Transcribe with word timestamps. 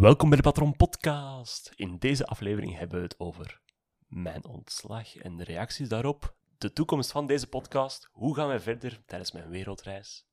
Welkom 0.00 0.28
bij 0.28 0.36
de 0.38 0.44
Patron 0.44 0.76
Podcast. 0.76 1.72
In 1.76 1.98
deze 1.98 2.26
aflevering 2.26 2.76
hebben 2.76 2.96
we 2.98 3.04
het 3.04 3.18
over 3.20 3.60
mijn 4.06 4.44
ontslag 4.44 5.16
en 5.16 5.36
de 5.36 5.44
reacties 5.44 5.88
daarop, 5.88 6.34
de 6.58 6.72
toekomst 6.72 7.12
van 7.12 7.26
deze 7.26 7.46
podcast, 7.48 8.08
hoe 8.12 8.34
gaan 8.34 8.48
wij 8.48 8.60
verder 8.60 9.04
tijdens 9.06 9.32
mijn 9.32 9.48
wereldreis, 9.48 10.26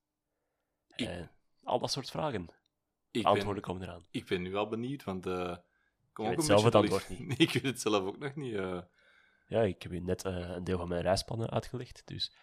Ik- 0.95 1.07
en 1.07 1.31
al 1.63 1.79
dat 1.79 1.91
soort 1.91 2.09
vragen. 2.09 2.49
Antwoorden 3.11 3.53
ben, 3.53 3.61
komen 3.61 3.81
eraan. 3.81 4.05
ik 4.11 4.25
ben 4.25 4.41
nu 4.41 4.55
al 4.55 4.67
benieuwd, 4.67 5.03
want 5.03 5.25
eh, 5.25 5.51
ik 5.51 6.13
kom 6.13 6.25
Je 6.29 6.35
weet 6.35 6.45
zelf 6.45 6.63
het 6.63 6.75
antwoord 6.75 7.09
Nee, 7.19 7.37
ik 7.47 7.51
weet 7.53 7.63
het 7.63 7.81
zelf 7.81 8.03
ook 8.03 8.17
nog 8.17 8.35
niet. 8.35 8.55
eh. 8.55 8.81
Ja, 9.47 9.61
ik 9.61 9.81
heb 9.83 9.91
u 9.91 9.99
net 9.99 10.25
eh, 10.25 10.35
een 10.49 10.63
deel 10.63 10.77
van 10.77 10.87
mijn 10.87 11.01
reisplannen 11.01 11.49
uitgelegd, 11.49 12.01
dus 12.07 12.35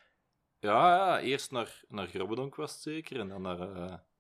Ja, 0.58 0.94
ja, 0.97 1.20
eerst 1.20 1.50
naar, 1.50 1.82
naar 1.88 2.06
Grobbedonk 2.06 2.54
was 2.54 2.72
het 2.72 2.82
zeker, 2.82 3.20
en 3.20 3.28
dan 3.28 3.42
naar 3.42 3.58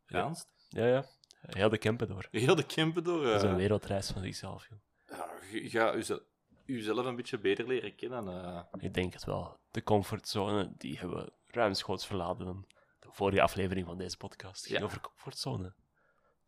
Raanst. 0.06 0.52
ja, 0.68 0.86
ja, 0.86 1.04
heel 1.46 1.68
de 1.68 1.78
campen 1.78 2.08
door. 2.08 2.28
Heel 2.30 2.54
de 2.54 2.66
Kempen 2.66 3.04
door. 3.04 3.24
Dat 3.24 3.34
is 3.36 3.42
een 3.42 3.48
eh. 3.48 3.56
wereldreis 3.56 4.10
van 4.10 4.22
zichzelf, 4.22 4.66
joh. 4.68 4.78
ja, 5.08 5.30
je 5.58 5.70
gaat 5.70 5.94
uzelf, 5.94 6.20
uzelf 6.66 7.06
een 7.06 7.16
beetje 7.16 7.38
beter 7.38 7.66
leren 7.66 7.94
kennen. 7.94 8.28
eh. 8.28 8.62
Ik 8.78 8.94
denk 8.94 9.12
het 9.12 9.24
wel. 9.24 9.60
De 9.70 9.82
comfortzone, 9.82 10.72
die 10.78 10.98
hebben 10.98 11.16
we 11.24 11.32
ruimschoots 11.46 12.06
verlaten 12.06 12.44
dan 12.44 12.66
de 13.00 13.08
vorige 13.10 13.42
aflevering 13.42 13.86
van 13.86 13.98
deze 13.98 14.16
podcast. 14.16 14.66
ging 14.66 14.78
Ja. 14.78 14.84
over 14.84 15.00
comfortzone. 15.00 15.74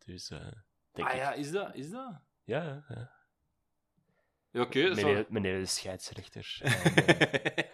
Dus, 0.05 0.29
eh 0.29 0.39
denk 0.91 1.07
Ah 1.07 1.13
ik. 1.13 1.19
ja, 1.19 1.33
is 1.33 1.51
dat? 1.51 1.75
Is 1.75 1.89
dat? 1.89 2.13
Ja, 2.43 2.63
ja, 2.63 2.85
ja. 2.87 3.11
Ja, 4.51 4.61
Oké, 4.61 4.87
zo- 4.95 5.05
Meneer, 5.07 5.25
meneer 5.29 5.59
de 5.59 5.65
scheidsrechter. 5.65 6.57
En, 6.63 7.65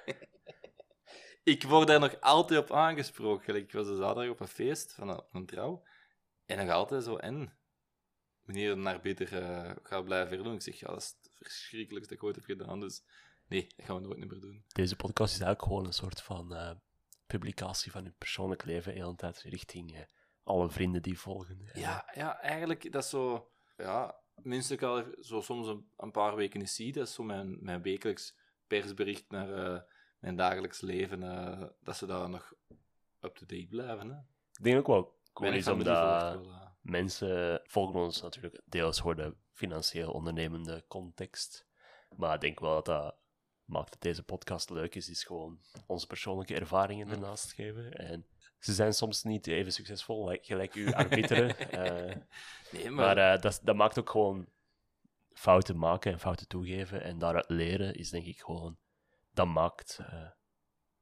ik 1.43 1.63
word 1.63 1.87
daar 1.87 1.99
nog 1.99 2.21
altijd 2.21 2.59
op 2.59 2.71
aangesproken. 2.71 3.55
Ik 3.55 3.71
was 3.71 3.87
de 3.87 3.95
zaterdag 3.95 4.29
op 4.31 4.39
een 4.39 4.47
feest 4.47 4.93
van 4.93 5.09
een, 5.09 5.23
van 5.31 5.39
een 5.39 5.45
trouw. 5.45 5.83
En 6.51 6.65
nog 6.65 6.75
altijd 6.75 7.03
zo, 7.03 7.15
en? 7.15 7.53
Meneer 8.41 8.77
naar 8.77 9.01
beter 9.01 9.37
eh 9.37 9.75
gaat 9.83 10.03
blijven 10.03 10.43
doen. 10.43 10.53
Ik 10.53 10.61
zeg, 10.61 10.79
ja, 10.79 10.87
dat 10.87 11.01
is 11.01 11.15
het 11.21 11.31
verschrikkelijkste 11.33 12.13
dat 12.13 12.23
ik 12.23 12.27
ooit 12.27 12.35
heb 12.35 12.45
gedaan. 12.45 12.79
Dus 12.79 13.03
nee, 13.47 13.67
dat 13.75 13.85
gaan 13.85 13.95
we 13.95 14.01
nooit 14.01 14.17
meer 14.17 14.39
doen. 14.39 14.63
deze 14.67 14.95
podcast 14.95 15.33
is 15.33 15.39
eigenlijk 15.39 15.67
gewoon 15.67 15.85
een 15.85 15.93
soort 15.93 16.21
van 16.21 16.55
eh, 16.55 16.71
publicatie 17.25 17.91
van 17.91 18.05
uw 18.05 18.13
persoonlijk 18.17 18.65
leven, 18.65 18.93
de 18.93 18.99
hele 18.99 19.15
tijd 19.15 19.41
richting 19.41 19.95
eh, 19.95 20.01
alle 20.43 20.69
vrienden 20.69 21.01
die 21.01 21.19
volgen. 21.19 21.59
En, 21.59 21.79
Ja, 21.79 22.11
ja, 22.13 22.39
eigenlijk, 22.39 22.91
dat 22.91 23.03
is 23.03 23.09
zo... 23.09 23.51
Ja, 23.77 24.19
mensen 24.35 24.75
ik 24.75 24.81
al 24.81 25.05
zo 25.19 25.41
soms 25.41 25.67
een, 25.67 25.89
een 25.97 26.11
paar 26.11 26.35
weken 26.35 26.59
niet 26.59 26.69
zie, 26.69 26.91
dat 26.91 27.07
is 27.07 27.13
zo 27.13 27.23
mijn, 27.23 27.63
mijn 27.63 27.81
wekelijks 27.81 28.37
persbericht 28.67 29.25
naar 29.29 29.85
mijn 30.19 30.35
dagelijks 30.35 30.81
leven, 30.81 31.19
dat 31.79 31.97
ze 31.97 32.05
daar 32.05 32.29
nog 32.29 32.53
up-to-date 33.19 33.67
blijven. 33.69 34.09
Hè. 34.09 34.17
Ik 34.57 34.63
denk 34.63 34.77
ook 34.77 34.87
wel 34.87 35.19
Weinig 35.33 35.59
is 35.59 35.67
omdat 35.67 36.39
mensen 36.81 37.61
volgen 37.63 37.99
ons 37.99 38.21
natuurlijk 38.21 38.61
deels 38.65 38.99
voor 38.99 39.15
de 39.15 39.35
financieel 39.51 40.11
ondernemende 40.11 40.83
context. 40.87 41.67
Maar 42.15 42.33
ik 42.33 42.41
denk 42.41 42.59
wel 42.59 42.73
dat 42.73 42.85
dat 42.85 43.15
maakt 43.71 43.91
dat 43.91 44.01
deze 44.01 44.23
podcast 44.23 44.69
leuk 44.69 44.95
is, 44.95 45.09
is 45.09 45.23
gewoon 45.23 45.59
onze 45.85 46.07
persoonlijke 46.07 46.55
ervaringen 46.55 47.09
ernaast 47.09 47.53
geven. 47.53 47.93
En 47.93 48.25
ze 48.59 48.73
zijn 48.73 48.93
soms 48.93 49.23
niet 49.23 49.47
even 49.47 49.71
succesvol, 49.71 50.37
gelijk 50.41 50.73
uw 50.73 50.93
arbiteren. 50.93 51.57
eh, 51.57 52.15
Nee, 52.71 52.89
Maar 52.89 53.17
eh, 53.17 53.41
dat, 53.41 53.59
dat 53.63 53.75
maakt 53.75 53.99
ook 53.99 54.09
gewoon 54.09 54.49
fouten 55.33 55.77
maken 55.77 56.11
en 56.11 56.19
fouten 56.19 56.47
toegeven 56.47 57.03
en 57.03 57.19
daaruit 57.19 57.49
leren 57.49 57.93
is 57.93 58.09
denk 58.09 58.25
ik 58.25 58.39
gewoon... 58.39 58.77
Dat 59.33 59.47
maakt 59.47 59.99
eh, 59.99 60.29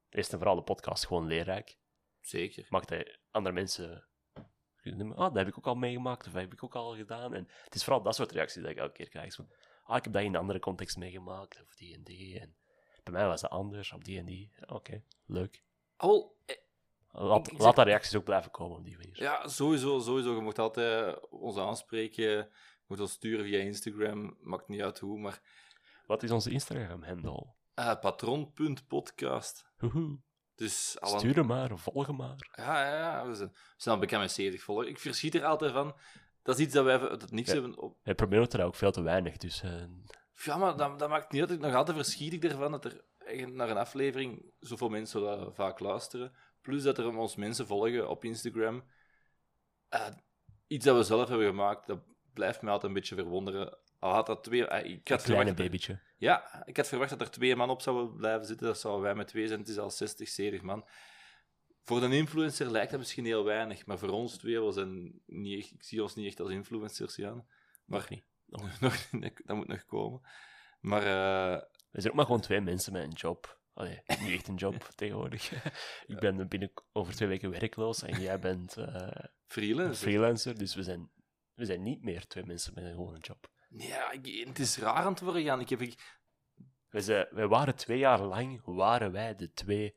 eerst 0.10 0.32
en 0.32 0.38
vooral 0.38 0.56
de 0.56 0.62
podcast 0.62 1.08
gewoon 1.08 1.28
leerrijk. 1.28 1.78
Zeker. 2.20 2.66
Maakt 2.70 2.90
dat 2.90 3.18
andere 3.32 3.56
mensen... 3.56 4.08
kunnen 4.98 5.16
Ah, 5.16 5.24
dat 5.28 5.36
heb 5.36 5.48
ik 5.48 5.58
ook 5.58 5.68
al 5.68 5.76
meegemaakt 5.76 6.28
of 6.28 6.32
dat 6.34 6.42
heb 6.42 6.54
ik 6.54 6.64
ook 6.64 6.76
al 6.76 6.96
gedaan. 6.96 7.34
En 7.34 7.48
het 7.64 7.76
is 7.76 7.84
vooral 7.84 8.02
dat 8.04 8.16
soort 8.16 8.32
reacties 8.32 8.62
dat 8.62 8.72
ik 8.72 8.78
elke 8.78 8.94
keer 8.94 9.10
krijg. 9.10 9.34
Van, 9.36 9.50
ah, 9.84 9.98
ik 9.98 10.04
heb 10.04 10.14
dat 10.14 10.22
in 10.22 10.28
een 10.34 10.40
andere 10.40 10.60
context 10.60 10.98
meegemaakt 10.98 11.62
of 11.62 11.76
die 11.76 11.96
en 11.96 12.04
die. 12.04 12.40
En 12.40 12.56
bij 13.04 13.14
mij 13.14 13.28
was 13.28 13.42
het 13.42 13.52
anders 13.52 13.92
op 13.94 14.04
die 14.04 14.20
en 14.20 14.26
die. 14.26 14.52
Oké, 14.68 15.04
leuk. 15.26 15.64
Al, 15.96 16.36
eh, 16.46 16.56
Laat, 17.12 17.40
Ik- 17.40 17.46
ik 17.46 17.52
laat 17.52 17.62
zeg- 17.62 17.74
dat 17.76 17.86
reacties 17.86 18.16
ook 18.16 18.24
blijven 18.24 18.52
komen 18.52 18.78
op 18.78 18.84
die 18.86 18.98
manier. 18.98 19.22
ja, 19.22 19.48
sowieso, 19.48 20.00
sowieso. 20.00 20.36
Je 20.36 20.42
moet 20.42 20.60
altijd 20.60 21.30
ons 21.30 21.58
aanspreken. 21.58 22.24
Je 22.24 22.48
moet 22.88 23.00
ons 23.00 23.12
sturen 23.12 23.46
via 23.46 23.60
Instagram. 23.60 24.38
Maakt 24.42 24.68
niet 24.68 24.82
uit 24.82 25.00
hoe, 25.00 25.20
maar... 25.20 25.42
Wat 26.06 26.24
is 26.24 26.32
onze 26.32 26.50
Instagram-handle? 26.52 27.46
eh 27.74 28.00
patron.podcast. 28.00 29.66
Hoehoe. 29.78 30.20
Dus 30.60 31.00
al 31.00 31.20
Stuur 31.20 31.36
hem 31.36 31.46
maar, 31.46 31.78
volg 31.78 32.08
hem 32.08 32.16
maar. 32.16 32.36
Ja, 32.56 32.86
ja, 32.90 32.98
ja. 32.98 33.28
We 33.28 33.36
zijn, 33.36 33.50
we 33.50 33.74
zijn 33.78 33.96
al 33.96 34.02
bekend 34.02 34.22
met 34.22 34.32
70 34.32 34.64
volgers. 34.64 34.88
Ik 34.90 35.00
verschiet 35.00 35.36
er 35.36 35.46
altijd 35.46 35.72
van. 35.72 35.96
Dat 36.44 36.60
is 36.60 36.66
iets 36.66 36.74
dat 36.74 36.86
wij 36.86 36.98
dat 37.00 37.32
niks 37.32 37.48
Ja. 37.48 37.54
hebben 37.54 37.78
op. 37.78 37.98
Hij 38.04 38.16
probeert 38.16 38.54
er 38.54 38.64
ook 38.64 38.76
veel 38.76 38.92
te 38.92 39.02
weinig, 39.02 39.38
dus 39.38 39.62
eh, 39.62 39.84
Ja, 40.44 40.58
maar 40.58 40.78
dat, 40.78 41.00
dat 41.00 41.10
maakt 41.10 41.32
niet 41.32 41.42
uit. 41.42 41.52
Ik 41.52 41.60
nog 41.60 41.74
altijd 41.74 41.98
verschiet 41.98 42.34
ik 42.34 42.44
ervan 42.44 42.72
dat 42.72 42.86
er 42.86 43.04
naar 43.48 43.70
een 43.70 43.78
aflevering 43.78 44.54
zoveel 44.60 44.90
mensen 44.90 45.22
dat 45.22 45.56
vaak 45.56 45.80
luisteren. 45.80 46.34
Plus 46.62 46.84
dat 46.84 46.98
er 46.98 47.18
ons 47.18 47.36
mensen 47.36 47.68
volgen 47.68 48.10
op 48.10 48.24
Instagram. 48.24 48.84
Eh, 49.90 50.08
iets 50.68 50.86
dat 50.86 50.98
we 50.98 51.04
zelf 51.04 51.30
hebben 51.30 51.48
gemaakt, 51.48 51.88
dat 51.88 52.00
blijft 52.34 52.62
mij 52.62 52.72
altijd 52.72 52.92
een 52.92 52.98
beetje 53.00 53.16
verwonderen. 53.16 53.78
Al 54.00 54.14
had 54.14 54.26
dat 54.26 54.44
twee... 54.44 54.68
eh, 54.68 54.92
ik 54.92 55.10
een 55.10 55.16
had 55.16 55.24
kleine 55.24 55.46
verwacht, 55.46 55.56
babytje. 55.56 56.00
Ja, 56.18 56.64
ik 56.66 56.78
had 56.78 56.88
verwacht 56.88 57.10
dat 57.10 57.22
er 57.22 57.32
twee 57.32 57.56
man 57.56 57.70
op 57.70 57.82
zouden 57.82 58.16
blijven 58.16 58.46
zitten. 58.46 58.68
Dat 58.68 58.80
zouden 58.80 59.04
wij 59.04 59.16
met 59.16 59.28
twee 59.28 59.48
zijn. 59.48 59.60
Het 59.60 59.70
is 59.70 59.78
al 59.78 59.92
60, 59.92 60.28
70 60.28 60.62
man. 60.62 60.88
Voor 61.84 62.04
een 62.04 62.12
influencer 62.12 62.72
lijkt 62.72 62.92
dat 62.92 63.00
misschien 63.00 63.26
heel 63.26 63.44
weinig, 63.44 63.86
maar 63.86 63.98
voor 63.98 64.10
ons 64.10 64.38
twee, 64.38 64.62
we 64.62 64.72
zijn 64.72 65.22
niet 65.26 65.60
echt, 65.60 65.72
ik 65.72 65.84
zie 65.84 66.02
ons 66.04 66.16
niet 66.16 66.28
echt 66.28 66.40
als 66.40 66.50
influencers, 66.50 67.16
Jan. 67.16 67.48
Maar 67.86 68.00
Nog 68.00 68.10
niet. 68.10 68.24
Nog. 68.46 68.82
nog, 69.12 69.34
dat 69.34 69.56
moet 69.56 69.68
nog 69.68 69.86
komen. 69.86 70.22
Maar 70.80 71.02
eh, 71.02 71.62
We 71.90 72.02
zijn 72.02 72.10
ook 72.10 72.16
maar 72.16 72.26
gewoon 72.26 72.42
twee 72.42 72.62
mensen 72.62 72.94
met 72.94 73.04
een 73.04 73.12
job. 73.12 73.60
Allee, 73.74 74.02
niet 74.06 74.32
echt 74.32 74.48
een 74.48 74.56
job 74.56 74.76
tegenwoordig. 74.96 75.52
ik 76.06 76.20
ben 76.20 76.48
binnen 76.48 76.72
over 76.92 77.16
twee 77.16 77.28
weken 77.28 77.50
werkloos 77.52 78.04
en 78.04 78.22
jij 78.22 78.40
bent 78.40 78.78
eh, 78.78 78.86
een 78.86 79.30
freelance. 79.48 80.02
freelancer, 80.02 80.58
dus 80.58 80.76
we 80.76 80.84
zijn, 80.84 81.10
we 81.54 81.66
zijn 81.66 81.82
niet 81.82 82.04
meer 82.04 82.28
twee 82.28 82.46
mensen 82.46 82.74
met 82.74 82.84
een 82.84 82.94
gewone 82.94 83.20
job. 83.20 83.50
Ja, 83.70 84.12
ik- 84.12 84.48
het 84.48 84.60
is 84.60 84.78
raar 84.78 84.94
aan 85.06 85.12
het 85.12 85.22
worden, 85.22 85.42
Jan. 85.44 85.60
Ik 85.60 85.70
heb, 85.70 85.82
ik, 85.82 86.18
We, 86.90 87.02
zijn, 87.02 87.28
wij 87.32 87.48
waren 87.48 87.76
twee 87.76 87.98
jaar 87.98 88.22
lang, 88.22 88.62
waren 88.66 89.12
wij 89.12 89.36
de 89.36 89.52
twee 89.52 89.96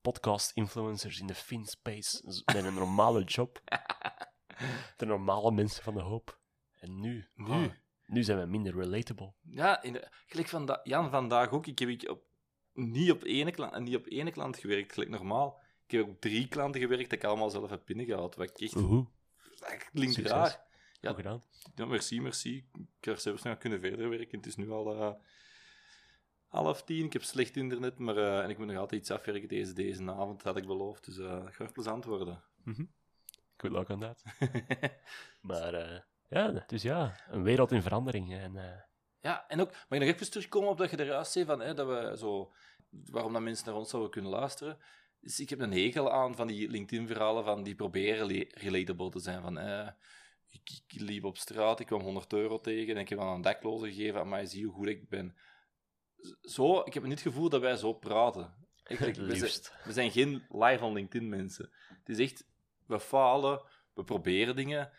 podcast-influencers 0.00 1.20
in 1.20 1.26
de 1.26 1.34
FinSpace 1.34 2.22
met 2.44 2.64
een 2.64 2.74
normale 2.74 3.24
job. 3.24 3.60
De 4.96 5.06
normale 5.06 5.50
mensen 5.52 5.82
van 5.82 5.94
de 5.94 6.00
hoop. 6.00 6.40
En 6.74 7.00
nu, 7.00 7.28
Nu? 7.34 7.46
ah, 7.50 7.64
nu 8.06 8.22
zijn 8.22 8.38
we 8.38 8.46
minder 8.46 8.74
relatable. 8.74 9.34
ja, 9.40 9.82
in 9.82 9.92
de, 9.92 10.08
gelijk 10.26 10.48
van 10.48 10.66
da- 10.66 10.80
Jan 10.82 11.10
vandaag 11.10 11.50
ook. 11.50 11.66
Ik 11.66 11.78
heb 11.78 11.88
ik 11.88 12.08
op, 12.10 12.22
niet, 12.72 13.10
op 13.10 13.22
ene 13.22 13.50
klant, 13.50 13.78
niet 13.78 13.96
op 13.96 14.06
ene 14.06 14.30
klant 14.30 14.56
gewerkt, 14.58 14.92
gelijk 14.92 15.10
normaal. 15.10 15.60
Ik 15.86 15.90
heb 15.98 16.08
op 16.08 16.20
drie 16.20 16.48
klanten 16.48 16.80
gewerkt 16.80 17.10
dat 17.10 17.18
ik 17.18 17.24
allemaal 17.24 17.50
zelf 17.50 17.70
heb 17.70 17.82
binnengehaald. 17.84 18.34
Wat 18.34 18.50
ik 18.50 18.58
echt... 18.60 18.76
Oehoe, 18.76 19.06
Dat 19.58 19.88
klinkt 19.92 20.14
Succes. 20.14 20.32
raar. 20.32 20.68
Ja. 21.00 21.08
goed 21.08 21.16
gedaan. 21.16 21.42
Ja, 21.74 21.84
merci, 21.86 22.20
merci. 22.20 22.68
Ik 23.00 23.04
had 23.08 23.22
zelfs 23.22 23.42
nog 23.42 23.58
kunnen 23.58 23.80
verder 23.80 24.08
werken. 24.08 24.38
Het 24.38 24.46
is 24.46 24.56
nu 24.56 24.70
al 24.70 24.94
eh, 24.94 25.12
half 26.48 26.82
tien. 26.84 27.04
Ik 27.04 27.12
heb 27.12 27.22
slecht 27.22 27.56
internet, 27.56 27.98
maar 27.98 28.16
eh, 28.16 28.42
en 28.42 28.50
ik 28.50 28.58
moet 28.58 28.66
nog 28.66 28.76
altijd 28.76 29.00
iets 29.00 29.10
afwerken 29.10 29.48
deze, 29.48 29.72
deze 29.72 30.10
avond, 30.10 30.42
had 30.42 30.56
ik 30.56 30.66
beloofd. 30.66 31.04
Dus 31.04 31.18
eh 31.18 31.44
het 31.44 31.54
gaat 31.54 31.72
plezant 31.72 32.04
worden. 32.04 32.42
Good 33.56 33.72
luck 33.72 33.88
on 33.88 34.00
that. 34.00 34.22
Maar 35.40 35.74
eh, 35.74 36.00
ja, 36.28 36.64
dus 36.66 36.82
ja, 36.82 37.16
een 37.28 37.42
wereld 37.42 37.72
in 37.72 37.82
verandering. 37.82 38.32
En, 38.34 38.56
eh, 38.56 38.80
ja, 39.20 39.48
en 39.48 39.60
ook, 39.60 39.70
mag 39.70 39.98
ik 39.98 40.06
nog 40.06 40.14
even 40.14 40.30
terugkomen 40.30 40.68
op 40.68 40.78
dat 40.78 40.90
je 40.90 41.00
eruit 41.00 41.26
zei 41.26 41.44
van, 41.44 41.60
hè, 41.60 41.74
dat 41.74 41.86
we 41.86 42.16
zo, 42.18 42.52
waarom 42.90 43.32
dat 43.32 43.42
mensen 43.42 43.66
naar 43.66 43.74
ons 43.74 43.90
zouden 43.90 44.10
kunnen 44.10 44.30
luisteren. 44.30 44.78
Dus 45.20 45.40
ik 45.40 45.50
heb 45.50 45.60
een 45.60 45.72
hekel 45.72 46.12
aan 46.12 46.34
van 46.36 46.46
die 46.46 46.68
LinkedIn-verhalen 46.70 47.44
van 47.44 47.62
die 47.62 47.74
proberen 47.74 48.26
le- 48.26 48.46
relatable 48.48 49.10
te 49.10 49.18
zijn. 49.20 49.42
Van, 49.42 49.58
eh, 49.58 49.88
ik, 50.50 50.70
ik 50.88 51.00
liep 51.00 51.24
op 51.24 51.36
straat, 51.36 51.80
ik 51.80 51.86
kwam 51.86 52.00
100 52.00 52.32
euro 52.32 52.60
tegen 52.60 52.94
en 52.94 53.00
ik 53.00 53.08
heb 53.08 53.18
aan 53.20 53.34
een 53.34 53.42
dakloze 53.42 53.86
gegeven, 53.86 54.28
maar 54.28 54.46
zie 54.46 54.64
hoe 54.64 54.74
goed 54.74 54.86
ik 54.88 55.08
ben. 55.08 55.36
Zo, 56.42 56.80
ik 56.80 56.94
heb 56.94 57.02
niet 57.02 57.12
het 57.12 57.20
gevoel 57.22 57.48
dat 57.48 57.60
wij 57.60 57.76
zo 57.76 57.92
praten. 57.92 58.54
Ik, 58.86 58.98
we, 58.98 59.36
zijn, 59.36 59.74
we 59.84 59.92
zijn 59.92 60.10
geen 60.10 60.46
live 60.48 60.84
on 60.84 60.92
LinkedIn 60.92 61.28
mensen. 61.28 61.70
Het 61.88 62.08
is 62.08 62.18
echt, 62.18 62.46
we 62.86 63.00
falen, 63.00 63.62
we 63.94 64.04
proberen 64.04 64.56
dingen. 64.56 64.92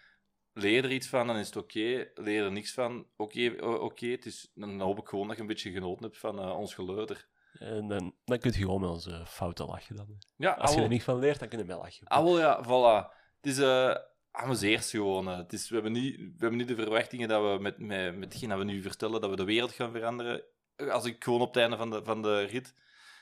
leer 0.54 0.84
er 0.84 0.92
iets 0.92 1.08
van, 1.08 1.28
dan 1.28 1.38
is 1.38 1.46
het 1.48 1.56
oké. 1.56 2.10
Leer 2.16 2.44
er 2.44 2.52
niks 2.52 2.74
van, 2.74 3.08
oké. 3.16 3.56
o- 3.60 3.76
oké. 3.84 4.08
Het 4.08 4.26
is 4.26 4.52
Dan 4.56 4.80
hoop 4.80 4.98
ik 5.00 5.08
gewoon 5.08 5.28
dat 5.28 5.36
je 5.36 5.42
een 5.42 5.48
beetje 5.48 5.72
genoten 5.72 6.04
hebt 6.04 6.18
van 6.18 6.40
eh, 6.40 6.58
ons 6.58 6.74
geleuter. 6.74 7.28
En 7.54 7.88
dan, 7.88 8.16
dan 8.26 8.38
kun 8.40 8.52
je 8.52 8.58
gewoon 8.58 8.82
met 8.82 8.90
onze 8.90 9.26
fouten 9.26 9.66
lachen. 9.66 9.96
Dan. 9.96 10.08
Ja, 10.36 10.52
Als 10.52 10.74
je 10.76 10.82
er 10.82 10.88
niet 10.88 11.04
van 11.04 11.20
leert, 11.20 11.40
dan 11.40 11.48
kun 11.50 11.58
je 11.60 11.66
wel 11.66 11.80
lachen. 11.82 12.08
Ah, 12.08 12.24
wel, 12.24 12.40
ja, 12.40 12.64
voilà. 12.64 13.14
Het 13.42 13.52
is 13.52 13.58
eh 13.58 13.96
amuseert 14.32 14.86
gewoon. 14.86 15.28
Het 15.28 15.54
is, 15.54 15.70
we, 15.70 15.74
hebben 15.74 15.92
niet, 15.92 16.18
we 16.18 16.36
hebben 16.38 16.58
niet 16.58 16.68
de 16.68 16.76
verwachtingen 16.76 17.28
dat 17.28 17.42
we 17.42 17.62
met, 17.62 17.78
met, 17.78 18.18
met 18.18 18.34
hetgeen 18.34 18.50
dat 18.50 18.58
we 18.58 18.64
nu 18.64 18.82
vertellen, 18.82 19.22
dat 19.22 19.30
we 19.30 19.36
de 19.36 19.44
wereld 19.44 19.72
gaan 19.72 19.92
veranderen. 19.92 20.44
Als 20.76 21.06
ik 21.06 21.24
gewoon 21.24 21.42
op 21.42 21.54
het 21.54 21.58
einde 21.58 21.78
van 21.78 21.90
de, 21.90 22.04
van 22.04 22.22
de 22.22 22.44
rit, 22.44 22.74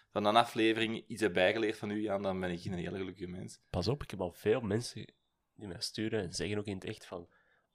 van 0.10 0.26
een 0.26 0.36
aflevering, 0.36 1.04
iets 1.08 1.22
heb 1.22 1.34
bijgeleerd 1.34 1.78
van 1.78 1.90
u, 1.90 2.02
Jan, 2.02 2.22
dan 2.22 2.40
ben 2.40 2.52
ik 2.52 2.66
een 2.66 2.74
hele 2.74 2.98
gelukkige 2.98 3.28
mens. 3.28 3.60
Pas 3.70 3.88
op, 3.88 4.04
ik 4.04 4.12
heb 4.12 4.22
al 4.22 4.32
veel 4.32 4.62
mensen 4.62 5.14
die 5.56 5.68
mij 5.68 5.82
sturen 5.82 6.22
en 6.22 6.34
zeggen 6.34 6.58
ook 6.58 6.66
in 6.66 6.76
het 6.76 6.86
echt 6.86 7.06
van... 7.06 7.28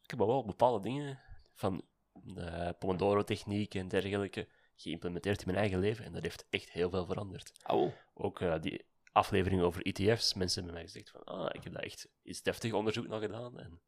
Ik 0.02 0.10
heb 0.10 0.20
al 0.20 0.26
wel 0.26 0.44
bepaalde 0.44 0.80
dingen 0.80 1.20
van 1.52 1.84
de 2.12 2.75
Pomodoro-techniek 2.78 3.75
en 3.75 3.88
dergelijke 3.88 4.48
geïmplementeerd 4.76 5.40
in 5.40 5.46
mijn 5.46 5.58
eigen 5.58 5.78
leven 5.78 6.04
en 6.04 6.12
dat 6.12 6.22
heeft 6.22 6.46
echt 6.50 6.70
heel 6.70 6.90
veel 6.90 7.06
veranderd. 7.06 7.52
Wel. 7.66 7.94
Ook 8.14 8.40
eh, 8.40 8.60
die 8.60 8.84
aflevering 9.14 9.62
over 9.62 9.82
ETF's, 9.82 10.34
mensen 10.34 10.56
hebben 10.62 10.81
mij 10.81 10.90
gezegd 10.90 11.11
van 11.11 11.25
ah, 11.25 11.50
ik 11.52 11.64
heb 11.64 11.72
daar 11.72 11.82
echt 11.82 12.08
iets 12.22 12.43
deftig 12.43 12.72
onderzoek 12.72 13.06
naar 13.06 13.20
gedaan 13.20 13.58
en 13.58 13.81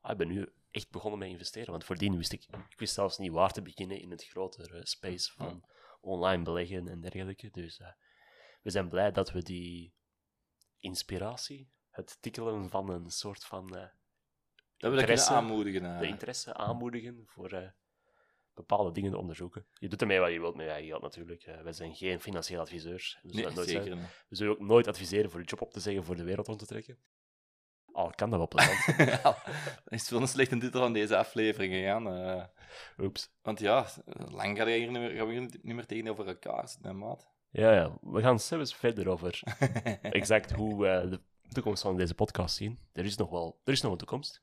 ah, 0.00 0.10
ik 0.10 0.16
ben 0.18 0.28
nu 0.28 0.52
echt 0.70 0.90
begonnen 0.90 1.18
met 1.18 1.28
investeren, 1.28 1.70
want 1.70 1.84
voordien 1.84 2.16
wist 2.16 2.32
ik, 2.32 2.46
ik 2.68 2.78
wist 2.78 2.94
zelfs 2.94 3.18
niet 3.18 3.32
waar 3.32 3.52
te 3.52 3.62
beginnen 3.62 4.00
in 4.00 4.10
het 4.10 4.24
grotere 4.24 4.86
space 4.86 5.32
van 5.32 5.64
online 6.00 6.42
beleggen 6.42 6.88
en 6.88 7.00
dergelijke. 7.00 7.50
Dus 7.50 7.78
eh, 7.78 7.88
we 8.62 8.70
zijn 8.70 8.88
blij 8.88 9.12
dat 9.12 9.30
we 9.32 9.42
die 9.42 9.94
inspiratie, 10.78 11.70
het 11.90 12.18
tikkelen 12.20 12.70
van 12.70 12.90
een 12.90 13.10
soort 13.10 13.44
van 13.44 13.76
eh, 13.76 13.80
Dat 13.80 13.80
we 13.80 13.90
dat 14.76 14.80
kunnen 14.80 14.98
interesse, 15.00 15.32
aanmoedigen. 15.32 15.84
eh. 15.84 15.98
de 15.98 16.06
interesse 16.06 16.54
aanmoedigen 16.54 17.22
voor 17.26 17.52
eh, 17.52 17.68
bepaalde 18.56 18.92
dingen 18.92 19.10
te 19.10 19.18
onderzoeken. 19.18 19.66
Je 19.74 19.88
doet 19.88 20.00
ermee 20.00 20.20
wat 20.20 20.32
je 20.32 20.40
wilt 20.40 20.54
met 20.54 20.64
je 20.64 20.70
eigen 20.70 20.88
geld 20.88 21.02
natuurlijk. 21.02 21.42
Eh, 21.42 21.60
wij 21.60 21.72
zijn 21.72 21.94
geen 21.94 22.20
financieel 22.20 22.60
adviseurs. 22.60 23.18
We 23.22 23.32
nee, 23.32 23.42
dat 23.42 23.54
nooit 23.54 23.68
zijn. 23.68 23.82
zeker 23.82 23.98
niet. 23.98 24.24
we 24.28 24.36
zullen 24.36 24.52
ook 24.52 24.66
nooit 24.66 24.86
adviseren 24.86 25.30
voor 25.30 25.40
je 25.40 25.46
job 25.46 25.60
op 25.60 25.72
te 25.72 25.80
zeggen 25.80 26.04
voor 26.04 26.16
de 26.16 26.24
wereld 26.24 26.48
om 26.48 26.56
te 26.56 26.66
trekken. 26.66 26.98
Al 27.92 28.10
kan 28.10 28.30
dat 28.30 28.38
wel 28.38 28.48
plezant. 28.48 28.98
Ja, 29.10 29.22
dat 29.84 29.92
is 29.92 30.10
wel 30.10 30.20
een 30.20 30.28
slechte 30.28 30.58
titel 30.58 30.80
van 30.80 30.92
deze 30.92 31.16
aflevering, 31.16 31.74
eh. 31.74 32.44
Oeps. 32.98 33.30
want 33.42 33.60
ja, 33.60 33.86
lang 34.30 34.56
gaan 34.56 34.66
we 34.66 34.72
hier 34.72 34.90
niet 34.90 35.00
meer, 35.00 35.26
we 35.26 35.34
niet 35.34 35.62
meer 35.62 35.86
tegenover 35.86 36.26
elkaar 36.26 36.68
zitten, 36.68 36.98
maat. 36.98 37.28
Ja, 37.50 37.72
ja, 37.72 37.98
we 38.00 38.20
gaan 38.20 38.40
zelfs 38.40 38.74
verder 38.74 39.08
over 39.08 39.42
exact 40.02 40.52
hoe 40.52 40.86
eh, 40.86 41.10
de 41.10 41.20
toekomst 41.48 41.82
van 41.82 41.96
deze 41.96 42.14
podcast 42.14 42.56
zien. 42.56 42.78
Er 42.92 43.04
is 43.04 43.16
nog 43.16 43.30
wel 43.30 43.60
er 43.64 43.72
is 43.72 43.80
nog 43.80 43.92
een 43.92 43.98
toekomst. 43.98 44.42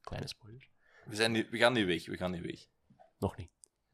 Kleine 0.00 0.28
spoiler. 0.28 0.68
We, 1.04 1.14
zijn 1.14 1.32
nu, 1.32 1.46
we 1.50 1.58
gaan 1.58 1.72
nu 1.72 1.86
weg, 1.86 2.06
we 2.06 2.16
gaan 2.16 2.30
nu 2.30 2.42
weg. 2.42 2.66
Nog 3.24 3.36
niet. 3.36 3.50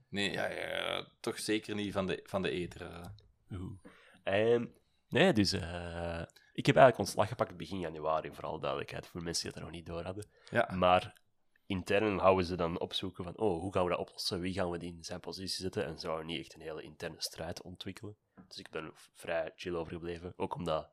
Nee, 0.09 0.31
ja, 0.33 0.47
ja, 0.49 1.07
toch 1.21 1.39
zeker 1.39 1.75
niet 1.75 1.93
van 1.93 2.07
de, 2.07 2.21
van 2.23 2.43
de 2.43 2.51
eter. 2.51 2.83
eh. 2.83 3.07
Oeh. 3.51 3.79
Ehm, 4.23 4.67
nee, 5.09 5.33
dus 5.33 5.53
eh, 5.53 6.23
ik 6.53 6.67
heb 6.67 6.77
eigenlijk 6.77 6.99
ontslag 6.99 7.29
gepakt 7.29 7.57
begin 7.57 7.79
januari, 7.79 8.33
vooral 8.33 8.61
duidelijkheid 8.61 9.07
voor 9.07 9.23
mensen 9.23 9.43
die 9.43 9.53
het 9.53 9.61
er 9.61 9.67
nog 9.67 9.77
niet 9.77 9.87
door 9.87 10.03
hadden. 10.03 10.31
Ja, 10.51 10.71
Maar 10.75 11.21
intern 11.67 12.19
houden 12.19 12.45
ze 12.45 12.57
dan 12.57 12.81
opzoeken 12.81 13.25
van, 13.25 13.39
oh, 13.39 13.61
hoe 13.61 13.73
gaan 13.73 13.85
we 13.85 13.91
dat 13.91 13.99
oplossen? 13.99 14.41
Wie 14.41 14.53
gaan 14.53 14.71
we 14.71 14.79
die 14.79 14.95
in 14.97 15.05
zijn 15.05 15.21
positie 15.21 15.63
zetten? 15.63 15.85
En 15.85 15.99
zouden 15.99 16.27
we 16.27 16.33
niet 16.33 16.41
echt 16.41 16.55
een 16.55 16.61
hele 16.61 16.83
interne 16.83 17.21
strijd 17.23 17.63
ontwikkelen. 17.63 18.17
Dus 18.49 18.59
ik 18.59 18.71
ben 18.71 18.91
vrij 18.95 19.53
chill 19.57 19.75
over 19.75 19.93
gebleven. 19.93 20.33
Ook 20.37 20.55
omdat, 20.55 20.91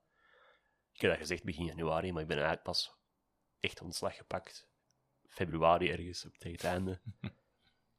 ik 0.91 1.01
heb 1.01 1.09
dat 1.11 1.19
gezegd 1.19 1.43
begin 1.43 1.65
januari, 1.65 2.11
maar 2.11 2.21
ik 2.21 2.27
ben 2.27 2.37
eigenlijk 2.37 2.65
pas 2.67 2.95
echt 3.59 3.81
ontslag 3.81 4.15
gepakt. 4.15 4.67
Februari 5.27 5.89
ergens, 5.89 6.25
op 6.25 6.37
tegen 6.37 6.57
het 6.57 6.63
einde. 6.65 7.01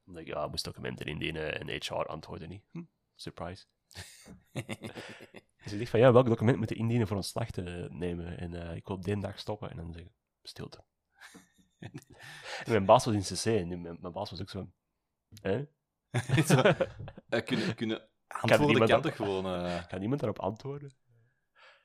omdat 0.09 0.23
ik, 0.23 0.29
ja, 0.29 0.45
ik 0.45 0.51
moest 0.51 0.65
documenten 0.65 1.07
indienen 1.07 1.61
en 1.61 1.69
HR 1.69 1.93
antwoordde 2.07 2.47
niet. 2.47 2.65
Hm, 2.71 2.83
surprise. 3.15 3.67
Dus 5.63 5.73
ik 5.73 5.79
dacht 5.79 5.91
van, 5.91 6.01
ja, 6.01 6.13
welk 6.13 6.27
document 6.27 6.59
moet 6.59 6.69
je 6.69 6.75
indienen 6.75 7.07
voor 7.07 7.17
ontslag 7.17 7.51
te 7.51 7.89
nemen? 7.91 8.39
En 8.39 8.55
eh, 8.55 8.77
ik 8.77 8.87
wil 8.87 8.97
op 8.97 9.05
die 9.05 9.21
dag 9.21 9.39
stoppen. 9.39 9.71
En 9.71 9.77
dan 9.77 9.93
zeggen 9.93 10.13
stilte. 10.43 10.85
en 12.65 12.71
mijn 12.71 12.85
baas 12.85 13.05
was 13.05 13.15
in 13.15 13.37
CC 13.37 13.45
en 13.61 13.81
mijn, 13.81 14.01
mijn 14.01 14.13
baas 14.13 14.31
was 14.31 14.41
ook 14.41 14.51
zo 14.51 14.73
hè? 15.41 15.65
Zo, 16.47 16.61
eh, 17.29 17.45
kunnen, 17.45 17.75
kunnen 17.75 18.09
antwoorden 18.27 18.89
kan 18.89 19.03
toch 19.03 19.17
gewoon... 19.17 19.47
eh, 19.47 19.87
Kan 19.87 19.99
niemand 20.01 20.21
daarop 20.21 20.39
antwoorden? 20.39 20.97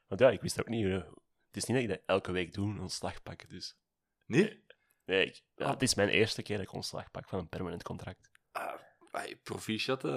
Want 0.08 0.22
ja, 0.22 0.30
ik 0.30 0.42
wist 0.42 0.60
ook 0.60 0.68
niet... 0.70 0.86
het 0.86 1.56
is 1.58 1.66
niet 1.66 1.76
dat 1.78 1.86
ik 1.86 1.88
dat 1.90 2.02
elke 2.06 2.32
week 2.32 2.54
doe, 2.54 2.70
een 2.70 2.80
ontslag 2.80 3.24
pakken, 3.24 3.50
dus... 3.50 3.78
Nee? 4.26 4.63
Nee, 5.06 5.26
ik- 5.26 5.42
ja, 5.56 5.66
Oh. 5.66 5.72
het 5.72 5.82
is 5.82 5.96
mijn 5.96 6.10
eerste 6.10 6.42
keer 6.42 6.58
dat 6.58 6.66
ik 6.66 6.74
ontslag 6.74 7.12
pak 7.12 7.28
van 7.30 7.40
een 7.40 7.50
permanent 7.50 7.84
contract. 7.84 8.30
Ah, 8.52 8.74
hey, 9.12 9.36
proficiat. 9.44 10.04
eh. 10.04 10.12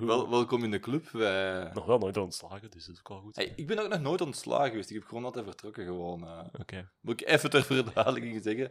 wel, 0.00 0.30
welkom 0.30 0.64
in 0.64 0.70
de 0.70 0.78
club. 0.80 1.08
Wij... 1.08 1.70
Nog 1.74 1.84
wel 1.86 1.98
nooit 1.98 2.16
ontslagen, 2.16 2.70
dus 2.70 2.84
dat 2.84 2.94
is 2.94 3.00
ook 3.00 3.08
wel 3.08 3.20
goed. 3.20 3.36
Hey, 3.36 3.52
ik 3.56 3.66
ben 3.66 3.78
ook 3.78 3.88
nog 3.88 4.00
nooit 4.00 4.20
ontslagen 4.20 4.70
geweest. 4.70 4.90
Ik 4.90 4.96
heb 4.96 5.06
gewoon 5.06 5.24
altijd 5.24 5.44
vertrokken. 5.44 5.84
Gewoon, 5.84 6.26
eh. 6.26 6.44
Oké. 6.60 6.90
Moet 7.00 7.20
ik 7.20 7.26
even 7.28 7.50
ter 7.50 7.62
verduidelijking 7.64 8.42
zeggen. 8.42 8.70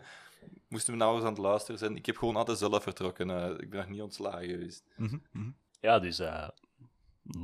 Moesten 0.68 0.94
we 0.94 1.00
nou 1.00 1.16
eens 1.16 1.24
aan 1.24 1.30
het 1.34 1.38
luisteren 1.42 1.80
zijn. 1.80 1.96
Ik 1.96 2.06
heb 2.06 2.18
gewoon 2.18 2.36
altijd 2.36 2.58
zelf 2.58 2.84
vertrokken. 2.84 3.30
eh. 3.30 3.50
ik 3.50 3.70
ben 3.70 3.80
nog 3.80 3.90
niet 3.90 4.02
ontslagen 4.02 4.50
geweest. 4.50 4.84
Ja, 5.82 6.00
dus 6.00 6.20
eh, 6.20 6.48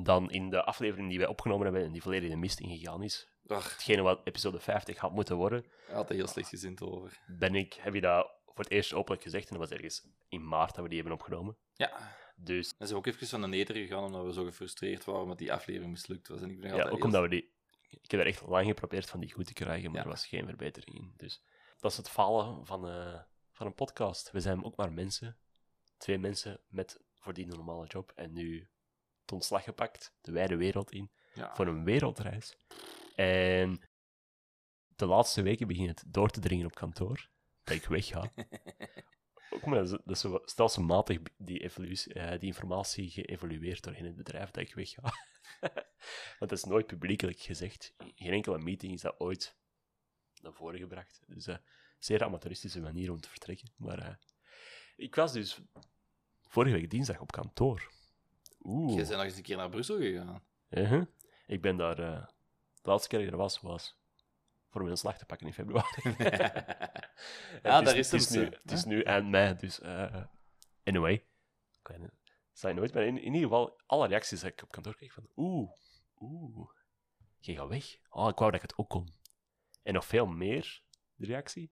dan 0.03 0.31
in 0.31 0.49
de 0.49 0.63
aflevering 0.63 1.09
die 1.09 1.17
wij 1.19 1.27
opgenomen 1.27 1.63
hebben 1.65 1.83
en 1.83 1.91
die 1.91 2.01
volledig 2.01 2.29
de 2.29 2.35
mist 2.35 2.59
ingegaan 2.59 3.03
is, 3.03 3.27
Ach, 3.47 3.71
hetgene 3.71 4.01
wat 4.01 4.21
episode 4.23 4.59
50 4.59 4.97
had 4.97 5.11
moeten 5.11 5.35
worden, 5.35 5.65
altijd 5.93 6.19
heel 6.19 6.27
slecht 6.27 6.49
gezind 6.49 6.81
over. 6.81 7.19
ben 7.27 7.55
ik, 7.55 7.73
heb 7.73 7.93
je 7.93 8.01
dat 8.01 8.31
voor 8.45 8.63
het 8.63 8.73
eerst 8.73 8.93
openlijk 8.93 9.23
gezegd 9.23 9.49
en 9.49 9.57
dat 9.57 9.69
was 9.69 9.77
ergens 9.77 10.07
in 10.29 10.47
maart 10.47 10.75
dat 10.75 10.83
we 10.83 10.89
die 10.89 10.99
hebben 10.99 11.17
opgenomen. 11.17 11.57
Ja. 11.73 12.15
Dus 12.35 12.69
En 12.69 12.87
zijn 12.87 12.89
we 12.89 12.95
ook 12.95 13.05
even 13.13 13.27
van 13.27 13.41
de 13.41 13.47
neter 13.47 13.75
gegaan 13.75 14.03
omdat 14.03 14.25
we 14.25 14.33
zo 14.33 14.43
gefrustreerd 14.43 15.05
waren 15.05 15.21
omdat 15.21 15.37
die 15.37 15.53
aflevering 15.53 15.91
mislukt 15.91 16.27
was. 16.27 16.41
En 16.41 16.49
ik 16.49 16.59
ben 16.61 16.75
ja, 16.75 16.83
ook 16.89 17.03
omdat 17.03 17.21
we 17.21 17.27
die... 17.29 17.53
Ik 17.89 18.11
heb 18.11 18.19
er 18.19 18.25
echt 18.25 18.41
lang 18.47 18.67
geprobeerd 18.67 19.09
van 19.09 19.19
die 19.19 19.31
goed 19.33 19.45
te 19.45 19.53
krijgen, 19.53 19.87
maar 19.91 19.99
Ja. 19.99 20.03
er 20.05 20.09
was 20.11 20.27
geen 20.27 20.45
verbetering 20.47 20.95
in. 20.97 21.13
Dus 21.17 21.43
dat 21.79 21.91
is 21.91 21.97
het 21.97 22.09
falen 22.09 22.65
van, 22.65 22.87
eh, 22.89 23.19
van 23.51 23.65
een 23.65 23.73
podcast. 23.75 24.31
We 24.31 24.39
zijn 24.39 24.63
ook 24.63 24.75
maar 24.75 24.91
mensen. 24.93 25.37
Twee 25.97 26.17
mensen 26.17 26.59
met 26.67 26.99
voordien 27.13 27.49
een 27.49 27.55
normale 27.57 27.87
job. 27.87 28.11
En 28.15 28.33
nu 28.33 28.67
het 29.21 29.31
ontslag 29.31 29.63
gepakt, 29.63 30.13
de 30.21 30.31
wijde 30.31 30.55
wereld 30.55 30.91
in, 30.91 31.11
Ja. 31.33 31.55
voor 31.55 31.67
een 31.67 31.83
wereldreis. 31.83 32.57
En 33.15 33.81
de 34.95 35.05
laatste 35.05 35.41
weken 35.41 35.67
begint 35.67 35.89
het 35.89 36.03
door 36.13 36.29
te 36.29 36.39
dringen 36.39 36.65
op 36.65 36.75
kantoor, 36.75 37.29
dat 37.63 37.75
ik 37.75 37.85
wegga. 37.85 38.31
Ook 39.49 39.65
maar 39.65 39.85
dat 39.85 40.01
is 40.05 40.19
zo 40.19 40.41
stelselmatig 40.45 41.19
die, 41.37 41.59
evolutie, 41.59 42.13
eh, 42.13 42.39
die 42.39 42.47
informatie 42.47 43.09
geëvolueerd 43.09 43.83
doorheen 43.83 44.05
het 44.05 44.15
bedrijf 44.15 44.51
dat 44.51 44.63
ik 44.63 44.73
wegga. 44.75 45.01
Want 46.39 46.51
dat 46.51 46.51
is 46.51 46.63
nooit 46.63 46.87
publiekelijk 46.87 47.39
gezegd. 47.39 47.93
Geen 47.97 48.33
enkele 48.33 48.57
meeting 48.57 48.93
is 48.93 49.01
dat 49.01 49.19
ooit 49.19 49.57
naar 50.41 50.53
voren 50.53 50.79
gebracht. 50.79 51.23
Dus 51.27 51.45
een 51.45 51.59
zeer 51.99 52.23
amateuristische 52.23 52.81
manier 52.81 53.11
om 53.11 53.19
te 53.19 53.29
vertrekken. 53.29 53.71
Maar 53.77 53.99
eh, 53.99 54.15
ik 54.95 55.15
was 55.15 55.33
dus 55.33 55.59
vorige 56.41 56.75
week 56.75 56.89
dinsdag 56.89 57.19
op 57.19 57.31
kantoor. 57.31 57.91
Oeh. 58.61 58.87
Jij 58.87 58.97
bent 58.97 59.09
nog 59.09 59.23
eens 59.23 59.37
een 59.37 59.43
keer 59.43 59.57
naar 59.57 59.69
Brussel 59.69 59.97
gegaan. 59.97 60.43
Uh-huh. 60.69 61.05
Ik 61.47 61.61
ben 61.61 61.77
daar... 61.77 62.33
de 62.85 62.91
laatste 62.91 63.09
keer 63.09 63.19
dat 63.19 63.27
ik 63.27 63.33
er 63.33 63.39
was, 63.39 63.61
was 63.61 63.97
voor 64.69 64.83
mijn 64.83 64.97
slag 64.97 65.17
te 65.17 65.25
pakken 65.25 65.47
in 65.47 65.53
februari. 65.53 66.01
Ja, 67.63 67.81
daar 67.81 67.97
is, 67.97 68.11
het 68.11 68.21
is 68.21 68.29
nu, 68.29 68.43
het 68.43 68.71
is 68.71 68.85
nu 68.85 69.01
eind 69.01 69.29
mei, 69.29 69.55
dus... 69.55 69.79
eh, 69.79 70.23
anyway. 70.83 71.25
Kleine 71.81 72.11
zei 72.57 72.73
nooit, 72.73 72.93
maar 72.93 73.03
in, 73.03 73.17
in 73.17 73.33
ieder 73.33 73.41
geval, 73.41 73.81
alle 73.85 74.07
reacties 74.07 74.39
dat 74.39 74.51
ik 74.51 74.63
op 74.63 74.71
kantoor 74.71 74.95
kreeg 74.95 75.13
van... 75.13 75.29
Oeh, 75.35 75.71
oeh, 76.19 76.69
je 77.39 77.55
gaat 77.55 77.67
weg. 77.67 77.97
Oh, 78.09 78.29
ik 78.29 78.37
wou 78.37 78.51
dat 78.51 78.63
ik 78.63 78.69
het 78.69 78.77
ook 78.77 78.89
kon. 78.89 79.13
En 79.83 79.93
nog 79.93 80.05
veel 80.05 80.25
meer, 80.25 80.81
de 81.15 81.25
reactie. 81.25 81.71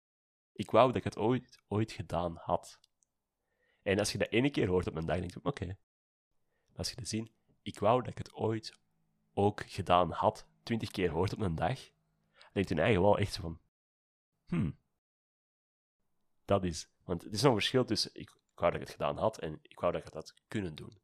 Ik 0.53 0.71
wou 0.71 0.87
dat 0.87 0.97
ik 0.97 1.05
het 1.05 1.17
ooit, 1.17 1.63
ooit 1.69 1.93
gedaan 1.93 2.37
had. 2.37 2.81
En 3.83 3.99
als 3.99 4.13
je 4.13 4.19
dat 4.19 4.29
ene 4.31 4.51
keer 4.51 4.69
hoort 4.69 4.87
op 4.87 4.93
mijn 4.93 5.07
dag, 5.07 5.19
denk 5.19 5.35
je, 5.35 5.41
oké. 5.43 5.79
Als 6.75 6.91
je 6.91 6.97
dat 6.97 7.09
ziet, 7.09 7.33
ik 7.63 7.79
wou 7.79 8.01
dat 8.01 8.11
ik 8.11 8.19
het 8.19 8.33
ooit 8.33 8.79
ook 9.33 9.63
gedaan 9.67 10.11
had, 10.11 10.47
twintig 10.67 10.91
keer 10.91 11.11
hoort 11.11 11.33
op 11.33 11.41
een 11.41 11.55
dag, 11.55 11.79
dan 12.33 12.51
denk 12.53 12.69
je 12.69 12.75
in 12.75 12.81
eigen 12.81 13.03
wel 13.03 13.19
echt 13.19 13.33
zo 13.33 13.41
van, 13.41 13.61
hmm, 14.47 14.79
dat 16.45 16.65
is, 16.65 16.89
want 17.05 17.23
het 17.23 17.33
is 17.33 17.43
nog 17.43 17.51
een 17.53 17.59
verschil 17.59 17.85
tussen 17.85 18.11
ik, 18.15 18.31
ik 18.31 18.59
wou 18.63 18.73
dat 18.73 18.81
ik 18.81 18.87
het 18.87 18.97
gedaan 18.97 19.17
had 19.19 19.39
en 19.39 19.59
ik 19.63 19.81
wou 19.81 19.93
dat 19.93 20.01
ik 20.01 20.07
het 20.07 20.15
had 20.15 20.35
kunnen 20.49 20.75
doen. 20.75 21.01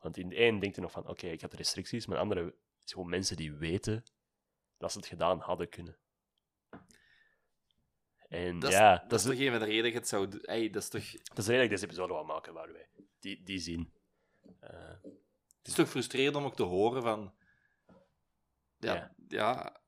Want 0.00 0.16
in 0.16 0.28
de 0.28 0.40
een 0.40 0.58
denkt 0.58 0.74
je 0.74 0.82
nog 0.82 0.90
van, 0.90 1.08
oké, 1.08 1.26
ik 1.26 1.40
had 1.40 1.52
restricties, 1.52 2.06
maar 2.06 2.16
de 2.16 2.22
andere 2.22 2.54
is 2.84 2.92
gewoon 2.92 3.08
mensen 3.08 3.36
die 3.36 3.52
weten 3.52 4.04
dat 4.78 4.92
ze 4.92 4.98
het 4.98 5.06
gedaan 5.06 5.40
hadden 5.40 5.68
kunnen. 5.68 5.96
En 8.28 8.58
Dat 8.58 8.70
is, 8.70 8.76
ja, 8.76 9.04
dat 9.08 9.18
is 9.18 9.26
toch 9.26 9.38
een 9.38 9.50
van 9.50 9.58
de 9.58 9.64
redenen 9.64 9.92
het 9.92 10.08
zou 10.08 10.28
dat 10.28 10.82
is 10.82 10.88
toch... 10.88 11.10
dat 11.12 11.38
is 11.38 11.44
de 11.44 11.50
reden 11.52 11.56
dat 11.56 11.64
ik 11.64 11.70
deze 11.70 11.84
episode 11.84 12.12
wil 12.12 12.24
maken, 12.24 12.52
waar 12.54 12.72
wij 12.72 12.88
die, 13.18 13.42
die 13.42 13.58
zien. 13.58 13.92
Eh, 14.60 14.96
Het 15.58 15.66
is 15.68 15.74
toch 15.74 15.88
frustrerend 15.88 16.36
om 16.36 16.44
ook 16.44 16.56
te 16.56 16.62
horen 16.62 17.02
van... 17.02 17.34
Ja, 18.84 18.94
Ja. 18.94 19.12
ja. 19.28 19.82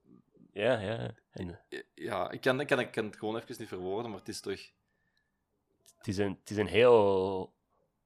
Ja, 0.53 0.81
ja. 0.81 1.15
En 1.31 1.61
Ja, 1.95 2.31
ik 2.31 2.41
kan, 2.41 2.61
ik, 2.61 2.67
kan, 2.67 2.81
ik 2.81 2.91
kan 2.91 3.05
het 3.05 3.17
gewoon 3.17 3.37
even 3.37 3.55
niet 3.59 3.69
verwoorden, 3.69 4.11
maar 4.11 4.19
het 4.19 4.29
is 4.29 4.41
toch... 4.41 4.71
het 5.97 6.07
is 6.09 6.19
een, 6.19 6.37
het 6.41 6.51
is 6.51 6.57
een 6.57 6.67
heel 6.67 7.55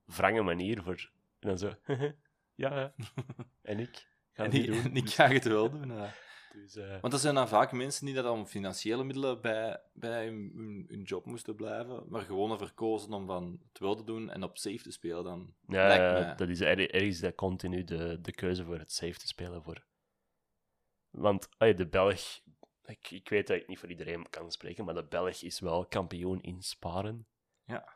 wrange 0.05 0.43
manier 0.43 0.83
voor... 0.83 1.11
En 1.39 1.49
dan 1.49 1.59
zo... 1.59 1.75
ja, 2.55 2.79
ja. 2.81 2.95
En 3.63 3.79
ik 3.79 4.07
ga 4.33 4.45
En 4.45 4.51
het 4.51 4.55
ik, 4.55 4.67
doen. 4.67 4.85
en 4.85 4.97
ik 4.97 5.11
ga 5.11 5.29
het 5.29 5.45
wel 5.45 5.71
doen. 5.71 5.95
ja. 5.97 6.13
Dus, 6.53 6.77
eh, 6.77 7.01
Want 7.01 7.13
dat 7.13 7.21
zijn 7.21 7.35
dan 7.35 7.49
vaak 7.49 7.73
mensen 7.73 8.07
die 8.07 8.15
dat 8.15 8.27
om 8.27 8.47
financiële 8.47 9.05
middelen 9.05 9.41
bij, 9.41 9.81
bij 9.93 10.25
hun, 10.25 10.53
hun, 10.55 10.85
hun 10.89 11.03
job 11.03 11.25
moesten 11.27 11.55
blijven, 11.55 12.05
maar 12.09 12.23
gewoon 12.23 12.51
ervoor 12.51 12.73
kozen 12.73 13.13
om 13.13 13.27
van 13.27 13.61
het 13.69 13.79
wel 13.79 13.95
te 13.95 14.05
doen 14.05 14.31
en 14.31 14.43
op 14.43 14.59
safe 14.59 14.83
te 14.83 14.91
spelen 14.91 15.25
dan. 15.25 15.55
ja, 15.67 16.35
dat 16.35 16.49
is 16.49 16.61
er, 16.61 16.95
ergens 16.95 17.21
dat 17.21 17.35
continu 17.35 17.85
de, 17.85 18.19
de 18.21 18.33
keuze 18.33 18.65
voor 18.65 18.79
het 18.79 18.93
safe 18.93 19.19
te 19.19 19.27
spelen 19.27 19.63
voor. 19.63 19.85
Want 21.11 21.49
allee, 21.57 21.75
de 21.75 21.89
Belg, 21.89 22.41
ik, 22.85 23.11
ik 23.11 23.29
weet 23.29 23.47
dat 23.47 23.57
ik 23.57 23.69
niet 23.69 23.79
voor 23.79 23.89
iedereen 23.89 24.31
kan 24.31 24.53
spreken, 24.53 24.85
maar 24.85 24.95
de 24.95 25.05
Belg 25.05 25.43
is 25.43 25.61
wel 25.61 25.87
kampioen 25.87 26.41
in 26.41 26.63
sparen. 26.63 27.27
Ja. 27.65 27.95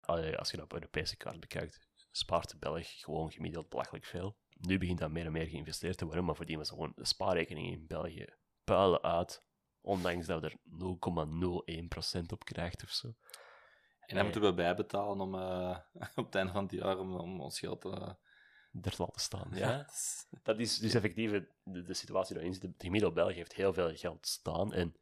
Allee, 0.00 0.38
als 0.38 0.50
je 0.50 0.56
dat 0.56 0.64
op 0.64 0.72
Europese 0.72 1.16
kaart 1.16 1.40
bekijkt, 1.40 1.88
spaart 2.10 2.50
de 2.50 2.56
Belg 2.58 3.00
gewoon 3.00 3.32
gemiddeld 3.32 3.68
belachelijk 3.68 4.04
veel. 4.04 4.36
Nu 4.58 4.78
begint 4.78 4.98
dat 4.98 5.10
meer 5.10 5.26
en 5.26 5.32
meer 5.32 5.46
geïnvesteerd 5.46 5.98
te 5.98 6.04
worden, 6.04 6.24
maar 6.24 6.36
voor 6.36 6.46
die 6.46 6.56
was 6.56 6.68
gewoon 6.68 6.92
de 6.96 7.06
spaarrekening 7.06 7.72
in 7.72 7.86
België 7.86 8.26
puilen 8.64 9.02
uit. 9.02 9.46
Ondanks 9.80 10.26
dat 10.26 10.40
we 10.40 10.46
er 10.46 10.58
0,01% 12.20 12.26
op 12.32 12.44
krijgt 12.44 12.82
of 12.82 12.90
zo. 12.90 13.14
En 14.06 14.14
dan 14.14 14.24
moeten 14.24 14.42
we 14.42 14.54
bijbetalen 14.54 15.20
om 15.20 15.34
eh, 15.34 15.78
op 16.20 16.24
het 16.24 16.34
einde 16.34 16.52
van 16.52 16.62
het 16.62 16.72
jaar 16.72 16.98
om, 16.98 17.14
om 17.14 17.40
ons 17.40 17.58
geld 17.58 17.80
te... 17.80 18.16
er 18.82 18.90
te 18.90 19.02
laten 19.02 19.20
staan. 19.20 19.50
Ja? 19.52 19.88
Dat 20.42 20.58
is 20.58 20.78
dus 20.78 20.94
effectief 20.94 21.30
de, 21.62 21.82
de 21.82 21.94
situatie 21.94 22.34
waarin 22.34 22.54
zit. 22.54 22.62
De 22.62 22.74
gemiddelde 22.78 23.14
Belg 23.14 23.34
heeft 23.34 23.52
heel 23.52 23.72
veel 23.72 23.96
geld 23.96 24.26
staan 24.26 24.72
en 24.72 24.96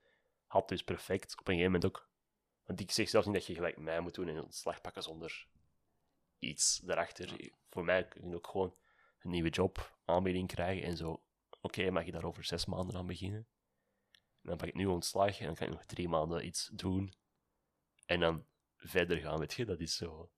had 0.46 0.68
dus 0.68 0.84
perfect 0.84 1.32
op 1.32 1.48
een 1.48 1.54
gegeven 1.54 1.72
moment 1.72 1.84
ook. 1.84 2.10
Want 2.64 2.80
ik 2.80 2.90
zeg 2.90 3.08
zelfs 3.08 3.26
niet 3.26 3.36
dat 3.36 3.46
je 3.46 3.54
gelijk 3.54 3.78
mij 3.78 4.00
moet 4.00 4.14
doen 4.14 4.28
en 4.28 4.42
ontslag 4.42 4.80
pakken 4.80 5.02
zonder 5.02 5.46
iets 6.38 6.78
daarachter. 6.78 7.50
Voor 7.70 7.84
mij 7.84 8.08
kun 8.08 8.28
je 8.28 8.36
ook 8.36 8.46
gewoon 8.46 8.74
een 9.18 9.30
nieuwe 9.30 9.48
job, 9.48 9.96
aanbieding 10.04 10.48
krijgen 10.48 10.84
en 10.84 10.96
zo. 10.96 11.22
Oké, 11.60 11.90
mag 11.90 12.04
je 12.04 12.12
daar 12.12 12.24
over 12.24 12.44
zes 12.44 12.66
maanden 12.66 12.96
aan 12.96 13.06
beginnen? 13.06 13.46
En 14.12 14.48
dan 14.48 14.56
pak 14.56 14.68
ik 14.68 14.74
nu 14.74 14.86
ontslag 14.86 15.38
en 15.38 15.46
dan 15.46 15.54
kan 15.54 15.66
ik 15.66 15.72
nog 15.72 15.84
drie 15.84 16.08
maanden 16.08 16.46
iets 16.46 16.70
doen. 16.72 17.12
En 18.06 18.20
dan 18.20 18.46
verder 18.76 19.16
gaan, 19.18 19.38
weet 19.38 19.52
je. 19.52 19.64
Dat 19.64 19.80
is 19.80 19.96
zo... 19.96 20.30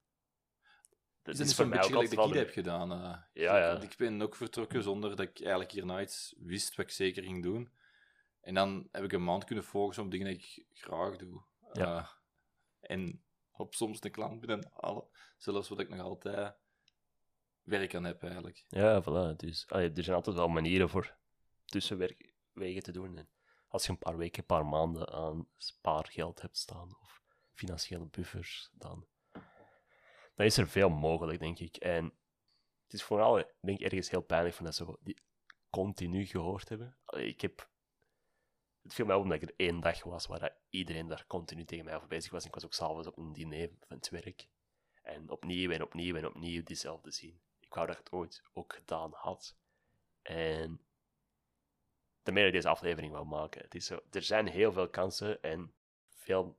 Dat 1.25 1.39
Is 1.39 1.39
dat 1.39 1.47
niet 1.47 1.57
zo'n 1.57 1.71
beetje 1.71 1.95
altijd 1.95 2.11
de- 2.11 2.27
kid 2.27 2.35
heb 2.35 2.51
gedaan? 2.51 2.93
eh? 2.93 3.17
Ja, 3.33 3.59
ja. 3.59 3.81
Ik 3.81 3.97
ben 3.97 4.23
ook 4.23 4.37
vertrokken 4.37 4.83
zonder 4.83 5.11
dat 5.11 5.21
ik 5.21 5.41
eigenlijk 5.41 5.71
hierna 5.71 6.01
iets 6.01 6.35
wist 6.39 6.77
wat 6.77 6.87
ik 6.87 6.93
zeker 6.93 7.23
ging 7.23 7.43
doen. 7.43 7.73
En 8.41 8.55
dan 8.55 8.89
heb 8.93 9.05
ik 9.05 9.13
een 9.13 9.25
maand 9.25 9.45
kunnen 9.45 9.65
focussen 9.65 10.05
op 10.05 10.11
dingen 10.11 10.27
die 10.27 10.37
ik 10.37 10.67
graag 10.73 11.17
doe. 11.17 11.43
Ja. 11.73 11.99
Eh, 11.99 12.91
en 12.91 13.23
op 13.53 13.75
soms 13.75 13.99
een 14.05 14.11
klant 14.11 14.41
binnenhalen. 14.41 15.05
Zelfs 15.39 15.69
wat 15.69 15.81
ik 15.81 15.89
nog 15.89 16.01
altijd 16.01 16.55
werk 17.63 17.95
aan 17.95 18.05
heb, 18.05 18.23
eigenlijk. 18.23 18.65
Ja, 18.69 19.03
voilà. 19.03 19.37
Dus 19.37 19.69
allee, 19.69 19.93
er 19.93 20.03
zijn 20.03 20.17
altijd 20.17 20.37
wel 20.37 20.49
manieren 20.49 20.89
voor 20.89 21.17
tussenwegen 21.65 22.83
te 22.83 22.93
doen. 22.93 23.19
En 23.19 23.29
als 23.69 23.85
je 23.87 23.91
een 23.91 23.99
paar 23.99 24.17
weken, 24.17 24.39
een 24.41 24.47
paar 24.47 24.67
maanden 24.67 25.09
aan 25.13 25.49
spaargeld 25.57 26.41
hebt 26.41 26.57
staan 26.57 26.97
of 27.01 27.23
financiële 27.53 28.07
buffers, 28.07 28.71
dan, 28.73 29.07
dan 30.35 30.47
is 30.47 30.57
er 30.57 30.69
veel 30.69 30.89
mogelijk, 30.89 31.39
denk 31.39 31.59
ik. 31.59 31.77
En 31.77 32.05
het 32.85 32.93
is 32.93 33.03
vooral, 33.03 33.39
ik 33.39 33.55
denk 33.61 33.81
ergens 33.81 34.11
heel 34.11 34.23
pijnlijk 34.23 34.55
van 34.55 34.65
dat 34.65 34.75
ze 34.75 34.97
die 35.01 35.19
continu 35.71 36.27
gehoord 36.27 36.69
hebben. 36.69 36.97
Ik 37.07 37.41
heb... 37.41 37.73
Het 38.83 38.95
viel 38.95 39.07
mij 39.07 39.17
op 39.17 39.23
omdat 39.23 39.43
ik 39.43 39.49
er 39.49 39.55
één 39.57 39.81
dag 39.81 40.03
was 40.03 40.27
waar 40.27 40.57
iedereen 40.69 41.09
daar 41.09 41.27
continu 41.27 41.65
tegen 41.65 41.85
mij 41.85 41.97
over 41.97 42.09
bezig 42.09 42.31
was. 42.33 42.45
Ik 42.45 42.55
was 42.55 42.65
ook 42.65 42.75
s'avonds 42.75 43.09
op 43.09 43.17
een 43.17 43.33
diner 43.33 43.71
van 43.81 43.97
het 43.97 44.09
werk. 44.09 44.47
En 45.03 45.31
opnieuw 45.31 45.71
en 45.71 45.83
opnieuw 45.83 46.17
en 46.17 46.27
opnieuw 46.27 46.63
diezelfde 46.63 47.11
zien. 47.11 47.41
Ik 47.61 47.75
wou 47.75 47.87
dat 47.87 47.99
ik 47.99 48.05
het 48.05 48.13
ooit 48.13 48.43
ook 48.53 48.73
gedaan 48.73 49.13
had. 49.15 49.57
En 50.23 50.81
daarmee 52.23 52.45
dat 52.45 52.53
ik 52.53 52.61
deze 52.61 52.69
aflevering 52.69 53.13
wou 53.13 53.27
maken. 53.27 53.63
Het 53.63 53.75
is 53.75 53.87
zo, 53.87 54.01
er 54.11 54.23
zijn 54.23 54.47
heel 54.47 54.73
veel 54.73 54.89
kansen 54.89 55.43
en 55.43 55.75
veel 56.09 56.59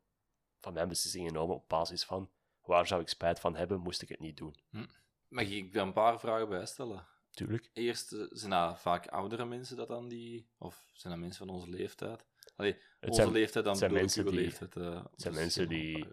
van 0.59 0.73
mijn 0.73 0.87
beslissingen 0.87 1.29
genomen 1.29 1.55
op 1.55 1.69
basis 1.69 2.05
van 2.05 2.31
waar 2.65 2.87
zou 2.87 3.01
ik 3.01 3.07
spijt 3.09 3.39
van 3.39 3.55
hebben, 3.55 3.79
moest 3.79 4.01
ik 4.01 4.09
het 4.09 4.19
niet 4.19 4.37
doen. 4.37 4.55
Mag 5.27 5.43
ik 5.47 5.73
daar 5.73 5.85
een 5.85 5.93
paar 5.93 6.19
vragen 6.19 6.49
bij 6.49 6.65
stellen? 6.65 7.07
Tuurlijk. 7.31 7.69
Eerst, 7.73 8.11
eh, 8.13 8.25
zijn 8.29 8.51
dat 8.51 8.79
vaak 8.79 9.07
oudere 9.07 9.45
mensen 9.45 9.77
dat 9.77 9.87
dan 9.87 10.07
die... 10.07 10.49
Of 10.57 10.89
zijn 10.93 11.13
dat 11.13 11.21
mensen 11.21 11.45
van 11.47 11.55
onze 11.55 11.69
leeftijd? 11.69 12.25
Allee, 12.55 12.73
Het 12.99 13.09
onze 13.09 13.21
zijn, 13.21 13.31
leeftijd, 13.33 13.63
dan 13.65 13.73
het 13.73 13.81
zijn 13.81 13.93
mensen 13.93 14.25
die- 14.25 14.33
leeftijd. 14.35 14.75
eh, 14.75 15.03
het 15.11 15.21
zijn 15.21 15.33
mensen 15.33 15.67
die- 15.69 16.07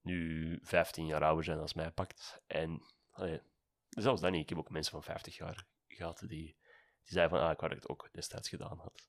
nu 0.00 0.58
15 0.62 1.06
jaar 1.06 1.22
ouder 1.24 1.44
zijn 1.44 1.58
als 1.58 1.74
mij 1.74 1.90
pakt. 1.90 2.42
En 2.46 2.82
allee, 3.10 3.40
zelfs 3.88 4.20
dan 4.20 4.32
niet. 4.32 4.42
Ik 4.42 4.48
heb 4.48 4.58
ook 4.58 4.70
mensen 4.70 4.92
van 4.92 5.02
50 5.02 5.36
jaar 5.36 5.66
gehad 5.88 6.18
die, 6.18 6.28
die 6.28 6.56
zeiden 7.04 7.38
van, 7.38 7.46
ah, 7.46 7.52
ik 7.52 7.62
ik 7.62 7.70
het 7.76 7.88
ook 7.88 8.08
destijds 8.12 8.48
gedaan 8.48 8.78
had. 8.78 9.08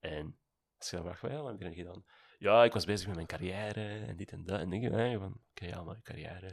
En 0.00 0.38
als 0.78 0.90
je 0.90 0.96
dan 0.96 1.04
vraagt, 1.04 1.20
ja, 1.34 1.40
wat 1.42 1.50
heb 1.50 1.58
je 1.58 1.64
dan 1.64 1.74
gedaan? 1.74 2.04
Ja, 2.42 2.64
ik 2.64 2.72
was 2.72 2.84
bezig 2.84 3.06
met 3.06 3.14
mijn 3.14 3.26
carrière 3.26 4.04
en 4.06 4.16
dit 4.16 4.32
en 4.32 4.44
dat. 4.44 4.60
En 4.60 4.80
je, 4.80 4.90
nee, 4.90 5.18
van, 5.18 5.40
oké, 5.50 5.66
ja, 5.66 5.82
maar 5.82 6.02
carrière. 6.02 6.46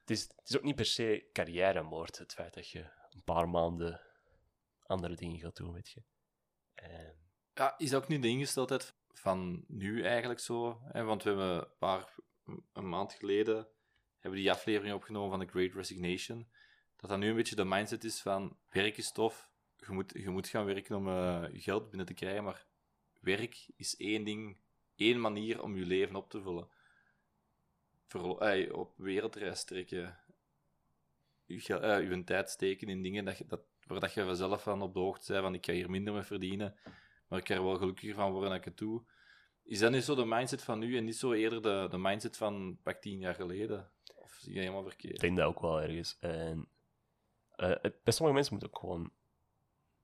Het 0.00 0.10
is, 0.10 0.22
het 0.22 0.48
is 0.48 0.56
ook 0.56 0.62
niet 0.62 0.74
per 0.74 0.84
se 0.84 1.28
carrièremoord, 1.32 2.18
het 2.18 2.32
feit 2.32 2.54
dat 2.54 2.68
je 2.68 2.80
een 3.10 3.22
paar 3.24 3.48
maanden 3.48 4.00
andere 4.86 5.14
dingen 5.14 5.38
gaat 5.38 5.56
doen, 5.56 5.72
weet 5.72 5.88
je. 5.88 6.02
En, 6.74 7.16
Ja, 7.54 7.74
is 7.78 7.90
dat 7.90 8.02
ook 8.02 8.08
niet 8.08 8.22
de 8.22 8.28
ingesteldheid 8.28 8.94
van 9.08 9.64
nu 9.68 10.02
eigenlijk 10.04 10.40
zo? 10.40 10.80
Hè? 10.84 11.04
Want 11.04 11.22
we 11.22 11.28
hebben 11.28 11.54
een 11.54 11.76
paar, 11.78 12.14
een 12.72 12.88
maand 12.88 13.12
geleden, 13.12 13.68
hebben 14.18 14.40
die 14.40 14.50
aflevering 14.50 14.94
opgenomen 14.94 15.30
van 15.30 15.46
The 15.46 15.52
Great 15.52 15.72
Resignation. 15.72 16.48
Dat 16.96 17.10
dat 17.10 17.18
nu 17.18 17.28
een 17.28 17.36
beetje 17.36 17.56
de 17.56 17.64
mindset 17.64 18.04
is 18.04 18.20
van, 18.20 18.58
werk 18.68 18.96
is 18.96 19.12
tof, 19.12 19.50
je 19.76 19.92
moet, 19.92 20.12
je 20.14 20.30
moet 20.30 20.48
gaan 20.48 20.64
werken 20.64 20.96
om 20.96 21.08
je 21.52 21.60
geld 21.60 21.88
binnen 21.88 22.06
te 22.06 22.14
krijgen, 22.14 22.44
maar 22.44 22.66
werk 23.20 23.70
is 23.76 23.96
één 23.96 24.24
ding, 24.24 24.61
één 24.96 25.20
manier 25.20 25.62
om 25.62 25.76
je 25.76 25.84
leven 25.86 26.16
op 26.16 26.30
te 26.30 26.42
vullen. 26.42 26.68
Op 28.72 28.92
wereldreis 28.96 29.64
trekken, 29.64 30.18
je, 31.44 31.54
je 32.08 32.22
tijd 32.24 32.50
steken 32.50 32.88
in 32.88 33.02
dingen 33.02 33.24
dat 33.24 33.42
dat, 33.46 33.60
waar 33.86 34.00
dat 34.00 34.14
je 34.14 34.24
vanzelf 34.24 34.62
van 34.62 34.82
op 34.82 34.94
de 34.94 35.00
hoogte 35.00 35.32
bent 35.32 35.44
van, 35.44 35.54
ik 35.54 35.64
ga 35.66 35.72
hier 35.72 35.90
minder 35.90 36.12
mee 36.12 36.22
verdienen 36.22 36.76
maar 37.32 37.40
ik 37.40 37.46
kan 37.46 37.56
er 37.56 37.64
wel 37.64 37.76
gelukkiger 37.76 38.14
van 38.14 38.30
worden 38.32 38.48
dat 38.50 38.58
ik 38.58 38.64
het 38.64 38.78
doe. 38.78 39.02
Is 39.62 39.78
dat 39.78 39.90
niet 39.90 40.04
zo 40.04 40.14
de 40.14 40.24
mindset 40.24 40.62
van 40.62 40.78
nu 40.78 40.96
en 40.96 41.04
niet 41.04 41.16
zo 41.16 41.32
eerder 41.32 41.62
de, 41.62 41.86
de 41.90 41.98
mindset 41.98 42.36
van 42.36 42.78
pak 42.82 43.00
tien 43.00 43.18
jaar 43.18 43.34
geleden? 43.34 43.90
Of 44.14 44.32
zie 44.32 44.52
je 44.52 44.58
helemaal 44.58 44.80
Ik 44.82 44.88
verkeerd? 44.88 45.20
denk 45.20 45.36
dat 45.36 45.46
ook 45.46 45.60
wel 45.60 45.82
ergens. 45.82 46.16
En 46.20 46.68
het- 47.56 48.02
bij 48.02 48.12
sommige 48.12 48.32
mensen 48.34 48.54
moet 48.54 48.64
ook 48.64 48.78
gewoon 48.78 49.12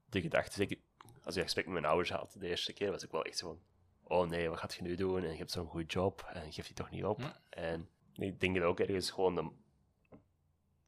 de 0.05 0.21
gedachte, 0.21 0.77
als 1.23 1.35
je 1.35 1.41
gesprek 1.41 1.65
met 1.65 1.73
mijn 1.73 1.85
ouders 1.85 2.09
had 2.09 2.35
de 2.39 2.47
eerste 2.47 2.73
keer, 2.73 2.91
was 2.91 3.03
ik 3.03 3.11
wel 3.11 3.23
echt 3.23 3.37
zo 3.37 3.61
oh 4.09 4.29
nee, 4.29 4.49
wat 4.49 4.59
gaat 4.59 4.73
je 4.73 4.81
nu 4.81 4.95
doen? 4.95 5.23
En 5.23 5.31
je 5.31 5.37
hebt 5.37 5.51
zo'n 5.51 5.67
goede 5.67 5.85
job 5.85 6.21
en 6.33 6.45
je 6.45 6.51
geeft 6.51 6.67
die 6.67 6.75
toch 6.75 6.89
niet 6.89 7.03
op. 7.05 7.41
En 7.49 7.89
ik 8.13 8.39
denk 8.39 8.55
dat 8.55 8.63
ook 8.63 8.79
ergens 8.79 9.11
gewoon 9.11 9.35
de 9.35 9.51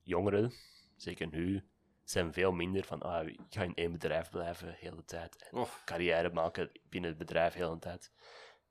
jongeren, 0.01 0.53
zeker 0.95 1.27
nu, 1.27 1.63
zijn 2.03 2.33
veel 2.33 2.51
minder 2.51 2.83
van, 2.83 3.01
ah, 3.01 3.27
ik 3.27 3.39
ga 3.49 3.63
in 3.63 3.75
één 3.75 3.91
bedrijf 3.91 4.29
blijven 4.29 4.67
de 4.67 4.75
hele 4.77 5.05
tijd. 5.05 5.49
En 5.51 5.67
carrière 5.85 6.29
maken 6.33 6.71
binnen 6.89 7.09
het 7.09 7.19
bedrijf 7.19 7.53
de 7.53 7.59
hele 7.59 7.79
tijd. 7.79 8.11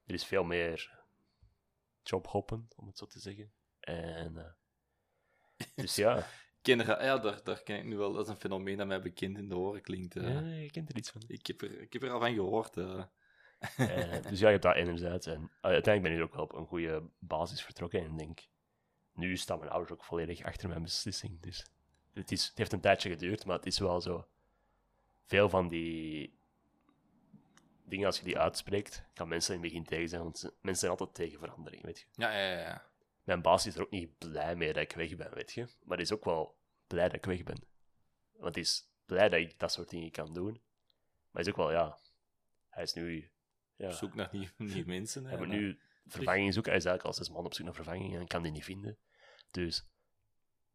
Er 0.06 0.14
is 0.14 0.24
veel 0.24 0.44
meer 0.44 0.98
jobhoppen, 2.02 2.68
om 2.76 2.86
het 2.86 2.98
zo 2.98 3.06
te 3.06 3.20
zeggen. 3.20 3.52
En 3.80 4.36
eh, 4.36 4.52
dus 5.74 5.96
ja, 5.96 6.26
ken 6.62 6.80
er, 6.80 7.04
ja, 7.04 7.18
daar, 7.18 7.42
daar 7.42 7.62
ken 7.62 7.78
ik 7.78 7.84
nu 7.84 7.96
wel. 7.96 8.12
Dat 8.12 8.24
is 8.24 8.32
een 8.32 8.40
fenomeen 8.40 8.76
dat 8.76 8.86
mij 8.86 9.00
bekend 9.00 9.38
in 9.38 9.48
de 9.48 9.56
oren 9.56 9.82
klinkt. 9.82 10.14
ja, 10.14 10.40
je 10.40 10.70
kent 10.70 10.88
er 10.88 10.96
iets 10.96 11.10
van. 11.10 11.22
ik, 11.26 11.46
heb 11.46 11.62
er, 11.62 11.80
ik 11.80 11.92
heb 11.92 12.02
er 12.02 12.10
al 12.10 12.20
van 12.20 12.34
gehoord. 12.34 12.76
eh. 12.76 13.04
Eh, 13.60 14.22
dus 14.30 14.38
ja, 14.38 14.46
je 14.46 14.52
hebt 14.52 14.62
dat 14.62 14.74
enerzijds. 14.74 15.26
En 15.26 15.50
eh, 15.60 15.70
uiteindelijk 15.70 16.02
ben 16.02 16.12
ik 16.12 16.28
ook 16.28 16.34
wel 16.34 16.44
op 16.44 16.52
een 16.52 16.66
goede 16.66 17.02
basis 17.18 17.62
vertrokken. 17.62 18.04
En 18.04 18.16
denk, 18.16 18.40
nu 19.14 19.36
staan 19.36 19.58
mijn 19.58 19.70
ouders 19.70 19.92
ook 19.92 20.04
volledig 20.04 20.42
achter 20.42 20.68
mijn 20.68 20.82
beslissing. 20.82 21.40
Dus 21.40 21.66
het, 22.12 22.32
is, 22.32 22.46
het 22.46 22.58
heeft 22.58 22.72
een 22.72 22.80
tijdje 22.80 23.10
geduurd, 23.10 23.44
maar 23.44 23.56
het 23.56 23.66
is 23.66 23.78
wel 23.78 24.00
zo. 24.00 24.28
Veel 25.24 25.48
van 25.48 25.68
die 25.68 26.38
dingen, 27.84 28.06
als 28.06 28.18
je 28.18 28.24
die 28.24 28.38
uitspreekt, 28.38 29.04
kan 29.14 29.28
mensen 29.28 29.54
in 29.54 29.60
het 29.60 29.70
begin 29.70 29.86
tegen 29.86 30.08
zijn. 30.08 30.22
Want 30.22 30.42
mensen 30.42 30.80
zijn 30.86 30.90
altijd 30.90 31.14
tegen 31.14 31.38
verandering, 31.38 31.82
weet 31.82 31.98
je. 31.98 32.06
ja, 32.12 32.32
ja, 32.32 32.50
ja, 32.50 32.58
ja. 32.58 32.88
Mijn 33.24 33.42
baas 33.42 33.66
is 33.66 33.74
er 33.74 33.82
ook 33.82 33.90
niet 33.90 34.18
blij 34.18 34.56
mee 34.56 34.72
dat 34.72 34.82
ik 34.82 34.92
weg 34.92 35.16
ben, 35.16 35.34
weet 35.34 35.52
je. 35.52 35.60
Maar 35.60 35.96
hij 35.96 36.06
is 36.06 36.12
ook 36.12 36.24
wel 36.24 36.56
blij 36.86 37.04
dat 37.04 37.16
ik 37.16 37.24
weg 37.24 37.42
ben. 37.42 37.62
Want 38.32 38.54
hij 38.54 38.62
is 38.64 38.88
blij 39.06 39.28
dat 39.28 39.40
ik 39.40 39.58
dat 39.58 39.72
soort 39.72 39.90
dingen 39.90 40.10
kan 40.10 40.34
doen. 40.34 40.52
Maar 40.52 40.62
hij 41.32 41.42
is 41.42 41.48
ook 41.48 41.56
wel, 41.56 41.72
ja... 41.72 41.98
Hij 42.68 42.82
is 42.82 42.92
nu... 42.92 43.30
Ja, 43.80 43.86
Op 43.86 43.92
zoek 43.92 44.14
naar 44.14 44.28
nieuwe, 44.32 44.52
nieuwe 44.56 44.88
mensen. 44.88 45.24
hè. 45.24 45.36
moet 45.36 45.48
nu 45.48 45.78
vervanging 46.06 46.52
zoeken. 46.52 46.70
Hij 46.72 46.80
is 46.80 46.86
eigenlijk 46.86 47.16
al 47.16 47.24
zes 47.24 47.34
man 47.34 47.44
op 47.44 47.54
zoek 47.54 47.64
naar 47.64 47.74
vervanging 47.74 48.16
en 48.16 48.26
kan 48.26 48.42
die 48.42 48.52
niet 48.52 48.64
vinden. 48.64 48.98
Dus 49.50 49.86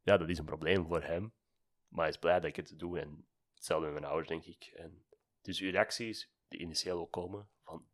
ja, 0.01 0.17
dat 0.17 0.29
is 0.29 0.38
een 0.38 0.45
probleem 0.45 0.85
voor 0.85 1.03
hem. 1.03 1.33
Maar 1.88 2.01
hij 2.03 2.09
is 2.09 2.17
blij 2.19 2.39
dat 2.39 2.50
ik 2.50 2.55
het 2.55 2.79
doe. 2.79 3.00
En 3.00 3.27
hetzelfde 3.53 3.85
met 3.85 3.93
mijn 4.00 4.05
ouders, 4.12 4.27
denk 4.29 4.45
ik. 4.45 4.63
En 4.65 5.05
dus 5.41 5.59
uw 5.59 5.71
reacties, 5.71 6.29
die 6.47 6.59
initieel 6.59 7.00
ook 7.00 7.12
komen, 7.12 7.50
van 7.63 7.88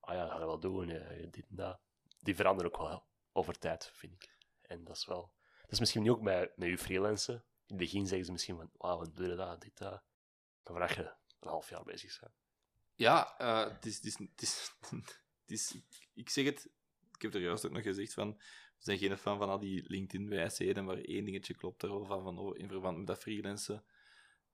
ah 0.00 0.14
ja, 0.14 0.22
dat 0.22 0.30
ga 0.32 0.38
je 0.38 0.44
wel 0.44 0.60
doen, 0.60 0.90
eh, 0.90 1.30
dit 1.30 1.46
en 1.48 1.56
dat. 1.56 1.80
Die 2.20 2.36
veranderen 2.36 2.72
ook 2.72 2.78
wel 2.78 3.06
over 3.32 3.58
tijd, 3.58 3.90
vind 3.94 4.12
ik. 4.12 4.36
En 4.62 4.84
dat 4.84 4.96
is 4.96 5.06
wel... 5.06 5.32
Dat 5.60 5.72
is 5.72 5.80
misschien 5.80 6.02
nu 6.02 6.10
ook 6.10 6.20
met, 6.20 6.56
met 6.56 6.68
je 6.68 6.78
freelancen. 6.78 7.34
In 7.34 7.42
het 7.66 7.76
begin 7.76 8.06
zeggen 8.06 8.26
ze 8.26 8.32
misschien 8.32 8.56
van, 8.56 8.70
wauw, 8.76 9.00
we 9.00 9.10
doen 9.12 9.36
dat, 9.36 9.60
dit, 9.60 9.78
dat. 9.78 10.02
Maar 10.62 10.72
vanaf 10.72 10.94
je 10.96 11.02
een 11.40 11.48
half 11.48 11.68
jaar 11.70 11.84
bezig 11.84 12.20
bent. 12.20 12.32
Ja, 12.96 13.38
eh, 13.38 13.72
het 13.72 13.86
is, 13.86 13.96
het 14.18 14.42
is, 14.42 14.72
het 15.40 15.50
is, 15.50 15.78
ik 16.14 16.28
zeg 16.28 16.44
het, 16.44 16.70
ik 17.12 17.22
heb 17.22 17.34
er 17.34 17.40
juist 17.40 17.66
ook 17.66 17.72
nog 17.72 17.82
gezegd 17.82 18.14
van, 18.14 18.36
we 18.76 18.84
zijn 18.84 18.98
geen 18.98 19.18
fan 19.18 19.38
van 19.38 19.48
al 19.48 19.58
die 19.58 19.84
LinkedIn-wijsheden, 19.86 20.84
maar 20.84 20.98
één 20.98 21.24
dingetje 21.24 21.54
klopt 21.54 21.82
er 21.82 21.88
wel 21.88 22.04
van, 22.04 22.22
van 22.22 22.56
in 22.56 22.68
verband 22.68 22.96
met 22.96 23.06
dat 23.06 23.18
freelancen. 23.18 23.84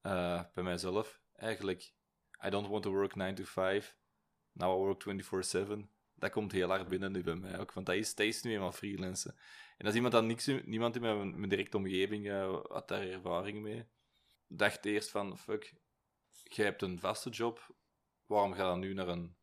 Eh, 0.01 0.43
bij 0.55 0.65
mijzelf, 0.65 1.21
eigenlijk, 1.33 1.93
I 2.47 2.51
don't 2.51 2.69
want 2.69 2.83
to 2.83 2.91
work 2.91 3.15
9 3.15 3.35
to 3.35 3.45
5, 3.45 3.97
now 4.53 4.79
I 4.79 4.85
work 4.85 5.03
24-7. 5.03 5.91
Dat 6.15 6.31
komt 6.31 6.53
heel 6.53 6.69
hard 6.69 6.89
binnen 6.89 7.13
nu 7.13 7.23
bij 7.23 7.35
mij 7.35 7.59
ook, 7.59 7.73
want 7.73 7.87
dat 7.87 7.95
is, 7.95 8.15
is 8.15 8.43
nu 8.43 8.53
eenmaal 8.53 8.73
freelancen. 8.73 9.37
En 9.77 9.87
als 9.87 9.95
iemand 9.95 10.13
dan 10.13 10.27
niks, 10.27 10.47
niemand 10.47 10.97
in 10.97 11.03
mijn, 11.03 11.39
mijn 11.39 11.49
directe 11.49 11.77
omgeving 11.77 12.27
uh, 12.27 12.65
had 12.69 12.89
daar 12.89 13.09
ervaring 13.09 13.63
mee, 13.63 13.87
dacht 14.47 14.85
eerst 14.85 15.11
van, 15.11 15.39
fuck, 15.39 15.75
jij 16.43 16.65
hebt 16.65 16.83
een 16.83 16.99
vaste 16.99 17.31
job, 17.31 17.75
waarom 18.27 18.53
ga 18.53 18.63
je 18.63 18.69
dan 18.69 18.81
nu 18.81 18.95
naar 18.95 19.09
een 19.09 19.37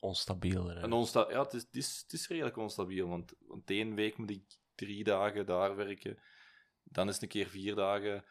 Onstabieler. 0.00 0.76
hè. 0.76 0.82
een 0.82 0.92
onsta 0.92 1.26
ja, 1.30 1.42
het 1.42 1.52
is, 1.52 1.62
het, 1.62 1.76
is, 1.76 2.00
het 2.02 2.12
is 2.12 2.28
redelijk 2.28 2.56
onstabiel. 2.56 3.08
Want, 3.08 3.32
want 3.38 3.70
één 3.70 3.94
week 3.94 4.16
moet 4.16 4.30
ik 4.30 4.42
drie 4.74 5.04
dagen 5.04 5.46
daar 5.46 5.76
werken. 5.76 6.18
Dan 6.82 7.08
is 7.08 7.14
het 7.14 7.22
een 7.22 7.28
keer 7.28 7.46
vier 7.46 7.74
dagen. 7.74 8.24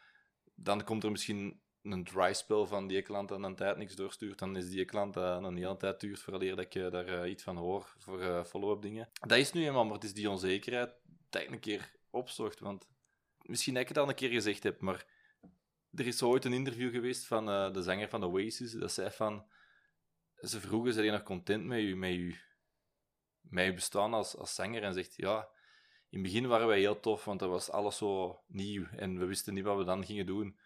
Dan 0.54 0.84
komt 0.84 1.04
er 1.04 1.10
misschien 1.10 1.60
een 1.82 2.04
dry 2.04 2.32
spell 2.32 2.64
van 2.64 2.86
die 2.86 3.02
klant 3.02 3.30
en 3.30 3.42
een 3.42 3.56
tijd 3.56 3.76
niks 3.76 3.94
doorstuurt. 3.94 4.38
Dan 4.38 4.56
is 4.56 4.68
die 4.68 4.84
klant 4.84 5.14
dat 5.14 5.44
een 5.44 5.56
hele 5.56 5.76
tijd 5.76 6.00
duurt 6.00 6.20
vooraleer 6.20 6.56
dat 6.56 6.74
ik 6.74 6.92
daar 6.92 7.06
eh, 7.06 7.30
iets 7.30 7.42
van 7.42 7.56
hoor 7.56 7.94
voor 7.98 8.20
eh, 8.20 8.44
follow-up 8.44 8.82
dingen. 8.82 9.08
Dat 9.26 9.38
is 9.38 9.52
nu 9.52 9.66
eenmaal, 9.66 9.84
maar 9.84 9.94
het 9.94 10.04
is 10.04 10.14
die 10.14 10.30
onzekerheid 10.30 10.94
dat 11.28 11.42
ik 11.42 11.50
een 11.50 11.60
keer 11.60 11.94
opzocht. 12.10 12.60
Want 12.60 12.88
misschien 13.42 13.74
dat 13.74 13.82
ik 13.82 13.88
het 13.88 13.98
al 13.98 14.08
een 14.08 14.14
keer 14.14 14.30
gezegd 14.30 14.62
heb, 14.62 14.80
maar 14.80 15.06
er 15.94 16.06
is 16.06 16.22
ooit 16.22 16.44
een 16.44 16.52
interview 16.52 16.90
geweest 16.90 17.26
van 17.26 17.48
eh, 17.48 17.72
de 17.72 17.82
zanger 17.82 18.08
van 18.08 18.24
Oasis. 18.24 18.72
Dat 18.72 18.92
zei 18.92 19.10
van 19.10 19.44
ze 20.40 20.60
vroegen, 20.60 20.92
zijn 20.92 21.04
je 21.04 21.10
nog 21.10 21.22
content 21.22 21.64
met 21.64 21.80
je, 21.80 21.96
met 21.96 22.10
je, 22.10 22.36
met 23.40 23.74
bestaan 23.74 24.14
als, 24.14 24.36
als 24.36 24.54
zanger? 24.54 24.82
En 24.82 24.94
zegt, 24.94 25.16
ja, 25.16 25.48
in 26.08 26.18
het 26.18 26.22
begin 26.22 26.46
waren 26.46 26.66
wij 26.66 26.78
heel 26.78 27.00
tof, 27.00 27.24
want 27.24 27.40
dat 27.40 27.48
was 27.48 27.70
alles 27.70 27.96
zo 27.96 28.40
nieuw 28.46 28.86
en 28.96 29.18
we 29.18 29.24
wisten 29.24 29.54
niet 29.54 29.64
wat 29.64 29.76
we 29.76 29.84
dan 29.84 30.04
gingen 30.04 30.26
doen. 30.26 30.58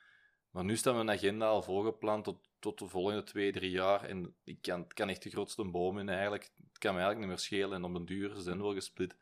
Maar 0.51 0.65
nu 0.65 0.77
staan 0.77 0.95
we 0.95 1.01
een 1.01 1.11
agenda 1.11 1.47
al 1.47 1.63
voorgepland 1.63 2.25
tot, 2.25 2.49
tot 2.59 2.79
de 2.79 2.89
volgende 2.89 3.23
twee, 3.23 3.53
drie 3.53 3.71
jaar. 3.71 4.05
En 4.05 4.35
ik 4.45 4.59
kan, 4.63 4.81
het 4.81 4.93
kan 4.93 5.09
echt 5.09 5.23
de 5.23 5.31
grootste 5.31 5.65
boom 5.65 5.99
in 5.99 6.09
eigenlijk. 6.09 6.43
Het 6.43 6.79
kan 6.79 6.95
me 6.95 7.01
eigenlijk 7.01 7.19
niet 7.19 7.29
meer 7.29 7.39
schelen 7.39 7.73
en 7.73 7.85
op 7.85 7.95
een 7.95 8.07
duur 8.07 8.35
zijn 8.37 8.57
we 8.57 8.63
wel 8.63 8.75
gesplit. 8.75 9.17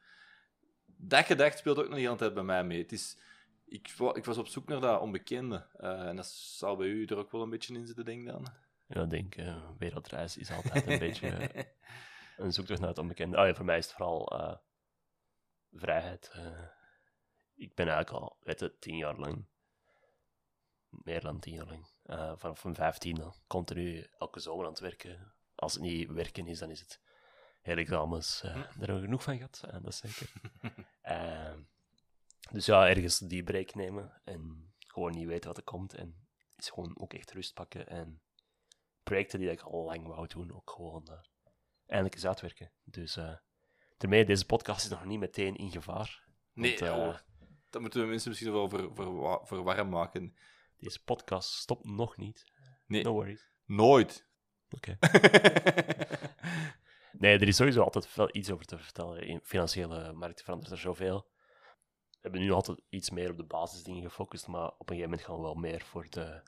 Dat 0.86 1.24
gedacht 1.24 1.58
speelt 1.58 1.78
ook 1.78 1.88
nog 1.88 1.94
de 1.94 2.00
hele 2.00 2.16
tijd 2.16 2.34
bij 2.34 2.42
mij 2.42 2.64
mee. 2.64 2.82
Het 2.82 2.92
is, 2.92 3.18
ik, 3.72 3.88
ik 4.12 4.24
was 4.24 4.38
op 4.38 4.46
zoek 4.46 4.68
naar 4.68 4.80
dat 4.80 5.00
onbekende. 5.00 5.66
Eh, 5.76 6.08
en 6.08 6.16
dat 6.16 6.26
zou 6.26 6.76
bij 6.76 6.86
u 6.86 7.04
er 7.04 7.16
ook 7.16 7.30
wel 7.30 7.42
een 7.42 7.50
beetje 7.50 7.74
in 7.74 7.86
zitten, 7.86 8.04
denk 8.04 8.20
ik 8.20 8.26
dan. 8.26 8.46
Ja, 8.86 9.02
ik 9.02 9.10
denk, 9.10 9.36
eh, 9.36 9.70
wereldreis 9.78 10.36
is 10.36 10.50
altijd 10.50 10.86
een 10.86 10.98
beetje 10.98 11.50
een 12.36 12.52
zoektocht 12.52 12.80
naar 12.80 12.88
het 12.88 12.98
onbekende. 12.98 13.36
Ah 13.36 13.46
ja, 13.46 13.54
voor 13.54 13.64
mij 13.64 13.78
is 13.78 13.84
het 13.84 13.94
vooral 13.94 14.38
eh, 14.38 14.56
vrijheid. 15.72 16.32
ik 17.54 17.74
ben 17.74 17.88
eigenlijk 17.88 18.24
al, 18.24 18.36
weet 18.40 18.72
tien 18.80 18.96
jaar 18.96 19.16
lang, 19.16 19.46
meer 20.88 21.20
dan 21.20 21.40
tien 21.40 21.54
jaar 21.54 21.66
lang, 21.66 21.86
vanaf 22.38 22.64
mijn 22.64 22.74
vijftiende, 22.74 23.32
continu 23.46 24.06
elke 24.18 24.40
zomer 24.40 24.64
aan 24.64 24.70
het 24.70 24.80
werken. 24.80 25.32
Als 25.54 25.72
het 25.72 25.82
niet 25.82 26.10
werken 26.10 26.46
is, 26.46 26.58
dan 26.58 26.70
is 26.70 26.80
het 26.80 27.00
herexamens. 27.62 28.42
eh 28.42 28.54
daar 28.54 28.68
hebben 28.68 28.96
we 28.96 29.04
genoeg 29.04 29.22
van 29.22 29.36
gehad, 29.36 29.62
eh, 29.66 29.72
dat 29.72 29.92
is 29.92 29.96
zeker. 29.96 30.32
Eh, 31.02 31.54
dus 32.52 32.66
ja, 32.66 32.88
ergens 32.88 33.18
die 33.18 33.42
break 33.42 33.74
nemen 33.74 34.20
en 34.24 34.72
gewoon 34.86 35.12
niet 35.12 35.26
weten 35.26 35.48
wat 35.48 35.56
er 35.56 35.64
komt. 35.64 35.94
En 35.94 36.26
is 36.56 36.68
gewoon 36.70 36.98
ook 36.98 37.14
echt 37.14 37.32
rust 37.32 37.54
pakken 37.54 37.86
en 37.88 38.22
projecten 39.02 39.38
die 39.38 39.50
ik 39.50 39.60
al 39.60 39.84
lang 39.84 40.06
wou 40.06 40.26
doen, 40.26 40.52
ook 40.52 40.70
gewoon 40.70 41.06
eh, 41.06 41.18
eindelijk 41.86 42.14
eens 42.14 42.26
uitwerken. 42.26 42.72
Dus 42.84 43.18
daarmee, 43.98 44.24
deze 44.24 44.46
podcast 44.46 44.84
is 44.84 44.90
nog 44.90 45.04
niet 45.04 45.18
meteen 45.18 45.56
in 45.56 45.70
gevaar. 45.70 46.24
Nee, 46.52 46.78
Want, 46.78 47.14
eh, 47.14 47.18
dat 47.70 47.80
moeten 47.80 48.00
we 48.00 48.06
mensen 48.06 48.28
misschien 48.28 48.52
wel 48.52 48.68
voor, 48.68 48.90
voor, 48.94 49.40
voor 49.44 49.62
warm 49.62 49.88
maken. 49.88 50.36
Deze 50.76 51.04
podcast 51.04 51.52
stopt 51.52 51.84
nog 51.84 52.16
niet. 52.16 52.44
Nee, 52.86 53.02
No 53.02 53.12
worries. 53.12 53.50
nooit. 53.64 54.26
Oké. 54.70 54.96
Nee, 57.12 57.38
er 57.38 57.48
is 57.48 57.56
sowieso 57.56 57.82
altijd 57.82 58.14
wel 58.14 58.28
iets 58.32 58.50
over 58.50 58.66
te 58.66 58.78
vertellen. 58.78 59.22
In 59.22 59.40
financiële 59.42 60.12
markten 60.12 60.44
verandert 60.44 60.72
er 60.72 60.78
zoveel. 60.78 61.26
We 62.22 62.28
hebben 62.28 62.40
nu 62.40 62.50
altijd 62.52 62.80
iets 62.88 63.10
meer 63.10 63.30
op 63.30 63.36
de 63.36 63.44
basisdingen 63.44 64.02
gefocust, 64.02 64.46
maar 64.46 64.66
op 64.66 64.90
een 64.90 64.96
gegeven 64.96 65.10
moment 65.10 65.26
gaan 65.26 65.36
we 65.36 65.42
wel 65.42 65.54
meer 65.54 65.80
voor 65.82 66.06
de 66.10 66.42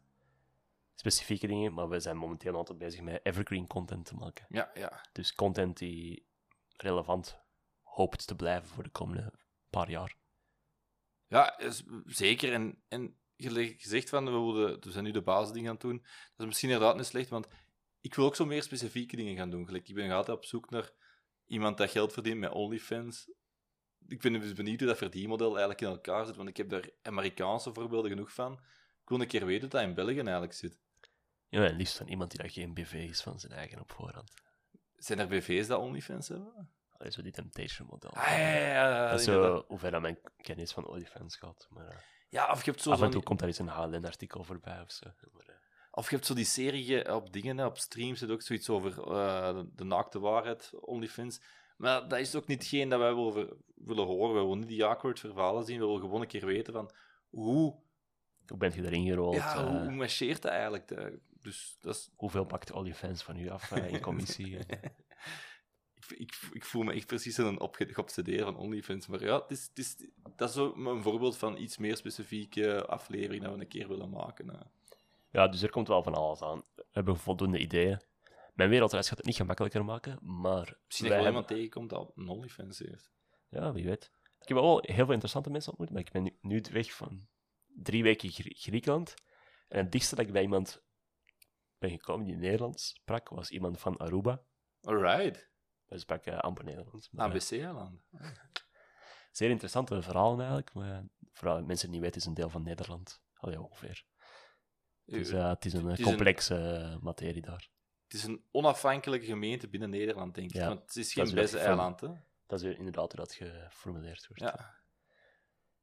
specifieke 0.95 1.47
dingen. 1.47 1.75
Maar 1.75 1.89
we 1.89 2.01
zijn 2.01 2.17
momenteel 2.17 2.55
altijd 2.55 2.79
bezig 2.79 3.01
met 3.01 3.21
evergreen 3.25 3.67
content 3.67 4.07
te 4.07 4.15
maken. 4.15 4.47
Ja, 4.49 4.71
ja. 4.75 5.05
Dus 5.13 5.35
content 5.35 5.77
die 5.79 6.27
relevant 6.77 7.39
hoopt 7.83 8.27
te 8.27 8.35
blijven 8.37 8.69
voor 8.69 8.83
de 8.83 8.91
komende 8.91 9.33
paar 9.71 9.91
jaar. 9.91 10.17
Ja, 11.27 11.59
is- 11.59 11.85
zeker. 12.05 12.53
En, 12.53 12.83
en 12.89 13.19
gezegd 13.37 14.09
van, 14.09 14.25
we, 14.25 14.31
wilden, 14.31 14.81
we 14.81 14.91
zijn 14.91 15.05
nu 15.05 15.11
de 15.11 15.23
basisdingen 15.23 15.69
aan 15.69 15.75
het 15.75 15.85
doen. 15.85 15.99
Dat 16.03 16.39
is 16.41 16.47
misschien 16.47 16.71
inderdaad 16.71 16.97
niet 16.97 17.07
slecht, 17.07 17.29
want 17.29 17.49
ik 18.01 18.15
wil 18.15 18.25
ook 18.25 18.37
zo 18.37 18.45
meer 18.47 18.63
specifieke 18.63 19.17
dingen 19.17 19.37
gaan 19.37 19.51
doen. 19.51 19.67
Gelijk, 19.67 19.89
ik 19.89 19.95
ben 19.95 20.11
altijd 20.11 20.37
op 20.37 20.45
zoek 20.45 20.71
naar 20.71 20.91
iemand 21.47 21.77
dat 21.79 21.91
geld 21.91 22.13
verdient 22.13 22.39
met 22.39 22.53
OnlyFans. 22.53 23.31
Ik 24.09 24.21
ben 24.21 24.33
dus 24.33 24.53
benieuwd 24.53 24.79
hoe 24.79 24.89
dat 24.89 24.99
verdienmodel 24.99 25.49
eigenlijk 25.49 25.81
in 25.81 25.87
elkaar 25.87 26.27
zit, 26.27 26.37
want 26.37 26.49
ik 26.49 26.57
heb 26.57 26.69
daar 26.69 26.89
Amerikaanse 27.03 27.73
voorbeelden 27.73 28.11
genoeg 28.11 28.33
van. 28.33 28.53
Ik 29.03 29.09
wil 29.09 29.21
een 29.21 29.27
keer 29.27 29.47
weten 29.47 29.61
hoe 29.61 29.71
dat 29.71 29.83
in 29.83 29.95
België 29.95 30.21
eigenlijk 30.21 30.53
zit. 30.53 30.79
Ja, 31.49 31.65
en 31.65 31.77
liefst 31.77 31.97
van 31.97 32.09
iemand 32.09 32.31
die 32.31 32.41
daar 32.41 32.51
geen 32.51 32.75
BV 32.75 32.93
is 32.93 33.23
van 33.23 33.41
zijn 33.41 33.53
eigen 33.53 33.81
op 33.81 33.93
voorhand. 33.93 34.33
Zijn 34.97 35.19
er 35.19 35.27
BV's 35.27 35.67
dat 35.67 35.81
OnlyFans 35.81 36.29
hebben? 36.29 36.71
Allee, 36.91 37.13
zo 37.13 37.23
die 37.23 37.33
Temptation 37.33 37.89
model. 37.91 38.11
Ah, 38.11 38.27
ja, 38.27 38.37
ja, 38.37 38.89
ja, 38.89 39.11
Dat 39.11 39.19
is 39.19 39.25
zo 39.25 39.65
hoe 39.67 39.79
ver 39.79 39.91
dat 39.91 40.01
mijn 40.01 40.19
kennis 40.37 40.73
van 40.73 40.87
OnlyFans 40.87 41.37
gaat. 41.37 41.67
Maar 41.71 41.89
eh, 41.89 41.97
Ja, 42.29 42.51
of 42.51 42.65
je 42.65 42.71
hebt 42.71 42.83
zo 42.83 42.91
af 42.91 43.03
en 43.03 43.11
toe 43.11 43.23
komt 43.23 43.39
daar 43.39 43.49
eens 43.49 43.59
een 43.59 43.69
HLN-artikel 43.69 44.45
voorbij 44.45 44.81
of 44.81 44.91
zo. 44.91 45.07
Maar, 45.33 45.47
eh, 45.47 45.54
Of 45.97 46.09
je 46.09 46.15
hebt 46.15 46.27
zo 46.27 46.35
die 46.35 46.45
serie 46.45 47.03
eh, 47.03 47.15
op 47.15 47.33
dingen, 47.33 47.67
op 47.67 47.79
streams, 47.79 48.19
zit 48.19 48.31
ook 48.31 48.43
zoiets 48.43 48.69
over 48.69 49.11
eh, 49.11 49.61
de, 49.75 49.85
naakte 49.85 50.19
waarheid, 50.19 50.73
OnlyFans. 50.81 51.41
Maar 51.77 52.09
dat 52.09 52.19
is 52.19 52.35
ook 52.35 52.47
niet 52.47 52.59
hetgeen 52.59 52.89
dat 52.89 52.99
wij 52.99 53.15
willen, 53.15 53.57
willen 53.75 54.07
horen. 54.07 54.35
We 54.35 54.41
willen 54.41 54.59
niet 54.59 54.69
die 54.69 54.85
awkward 54.85 55.21
verhalen 55.21 55.65
zien. 55.65 55.79
We 55.79 55.85
willen 55.85 56.01
gewoon 56.01 56.21
een 56.21 56.27
keer 56.27 56.47
weten 56.47 56.73
van 56.73 56.91
hoe, 57.29 57.77
hoe 58.47 58.59
bent 58.59 58.75
je 58.75 58.85
erin 58.85 59.07
gerold? 59.07 59.35
ja, 59.35 59.55
eh, 59.55 59.69
hoe, 59.69 59.81
hoe 59.81 59.91
marcheert 59.91 60.43
dat 60.43 60.53
eigenlijk. 60.53 61.21
Dus 61.41 61.77
dat 61.81 61.95
is, 61.95 62.11
hoeveel 62.17 62.45
pakt 62.45 62.73
OnlyFans 62.73 63.23
van 63.23 63.37
u 63.37 63.49
af 63.49 63.71
in 63.71 64.01
commissie? 64.01 64.59
Ik, 66.09 66.19
ik, 66.19 66.39
ik 66.53 66.65
voel 66.65 66.83
me 66.83 66.93
echt 66.93 67.07
precies 67.07 67.37
een 67.37 67.59
geobsedeerd 67.71 68.43
van 68.43 68.57
OnlyFans. 68.57 69.07
Maar 69.07 69.25
ja, 69.25 69.41
het 69.41 69.51
is, 69.51 69.67
het 69.67 69.79
is, 69.79 69.97
dat 70.37 70.51
is 70.51 70.57
ook 70.57 70.77
een 70.77 71.03
voorbeeld 71.03 71.37
van 71.37 71.57
iets 71.57 71.79
meer 71.79 71.97
specifieke 71.97 72.87
aflevering 72.87 73.43
dat 73.43 73.55
we 73.55 73.61
een 73.61 73.69
keer 73.69 73.89
willen 73.89 74.11
maken. 74.11 74.73
Ja, 75.35 75.49
dus 75.49 75.63
er 75.63 75.71
komt 75.71 75.89
wel 75.89 76.03
van 76.03 76.15
alles 76.15 76.43
aan. 76.43 76.63
We 76.75 76.85
hebben 76.91 77.17
voldoende 77.17 77.59
ideeën. 77.59 78.01
Mijn 78.55 78.71
wereldreis 78.71 79.09
gaat 79.09 79.17
het 79.17 79.27
niet 79.27 79.37
gemakkelijker 79.37 79.85
maken, 79.85 80.19
maar 80.21 80.77
Misschien 80.87 81.09
dat 81.09 81.19
je 81.19 81.25
hebben- 81.25 81.27
iemand 81.27 81.49
tegenkomt 81.49 81.91
dat 81.91 82.13
een 82.15 82.29
OnlyFans 82.29 82.79
heeft. 82.79 83.13
Ja, 83.49 83.73
wie 83.73 83.85
weet. 83.85 84.13
Ik 84.41 84.49
heb 84.49 84.57
wel 84.59 84.79
heel 84.83 84.95
veel 85.05 85.11
interessante 85.13 85.51
mensen 85.51 85.71
ontmoet, 85.71 85.91
maar 85.91 86.01
ik 86.01 86.13
ben 86.13 86.23
nu, 86.23 86.39
nu 86.41 86.63
weg 86.73 86.93
van 86.95 87.29
drie 87.67 88.03
weken 88.03 88.31
Grie- 88.31 88.55
Griekenland. 88.59 89.15
En 89.69 89.79
het 89.79 89.93
dichtste 89.93 90.15
dat 90.17 90.27
ik 90.27 90.33
bij 90.33 90.43
iemand 90.43 90.83
ben 91.79 91.91
gekomen 91.91 92.27
die 92.27 92.37
Nederlands 92.37 92.89
sprak, 92.89 93.29
was 93.29 93.51
iemand 93.51 93.79
van 93.81 93.97
Aruba. 93.97 94.43
Alright. 94.81 95.51
Hij 95.87 95.99
sprak 95.99 96.25
eh, 96.25 96.39
amper 96.39 96.65
Nederlands. 96.65 97.11
ABC-land. 97.17 98.01
zeer 99.31 99.51
interessante 99.51 100.03
verhalen 100.03 100.39
eigenlijk, 100.39 100.75
maar 100.75 101.05
vooral 101.33 101.63
mensen 101.63 101.87
die 101.91 101.95
niet 102.01 102.05
weten, 102.05 102.21
is 102.21 102.27
een 102.27 102.35
deel 102.35 102.51
van 102.51 102.63
Nederland. 102.63 103.23
Allee, 103.35 103.61
ongeveer. 103.63 104.05
Dus 105.07 105.31
eh, 105.31 105.49
het 105.49 105.65
is 105.65 105.73
een 105.73 105.81
eh, 105.85 105.87
Het 105.91 105.99
is 105.99 106.05
een- 106.05 106.11
complexe 106.11 106.57
eh, 106.57 106.97
materie 107.03 107.43
daar. 107.43 107.69
Het 108.05 108.15
is 108.15 108.25
een 108.25 108.45
onafhankelijke 108.51 109.27
gemeente 109.27 109.69
binnen 109.69 109.91
Nederland, 109.91 110.35
denk 110.35 110.49
ik. 110.51 110.57
Ja. 110.57 110.67
Want 110.69 110.81
het 110.81 110.97
is 110.97 111.13
geen 111.13 111.35
Besse-eiland, 111.35 112.01
hè? 112.01 112.09
Dat 112.47 112.63
is 112.63 112.77
inderdaad 112.77 113.13
hoe 113.13 113.21
dat 113.21 113.33
geformuleerd 113.35 114.27
wordt. 114.27 114.43
Ja. 114.43 114.83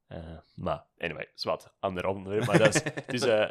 Eh, 0.08 0.38
maar, 0.56 0.86
anyway, 0.98 1.32
zwart, 1.36 1.74
ander 1.80 2.06
onderwerp. 2.06 2.46
Maar 2.46 2.58
dat 2.58 2.76
is, 2.76 2.84
dus, 3.06 3.22
eh, 3.22 3.50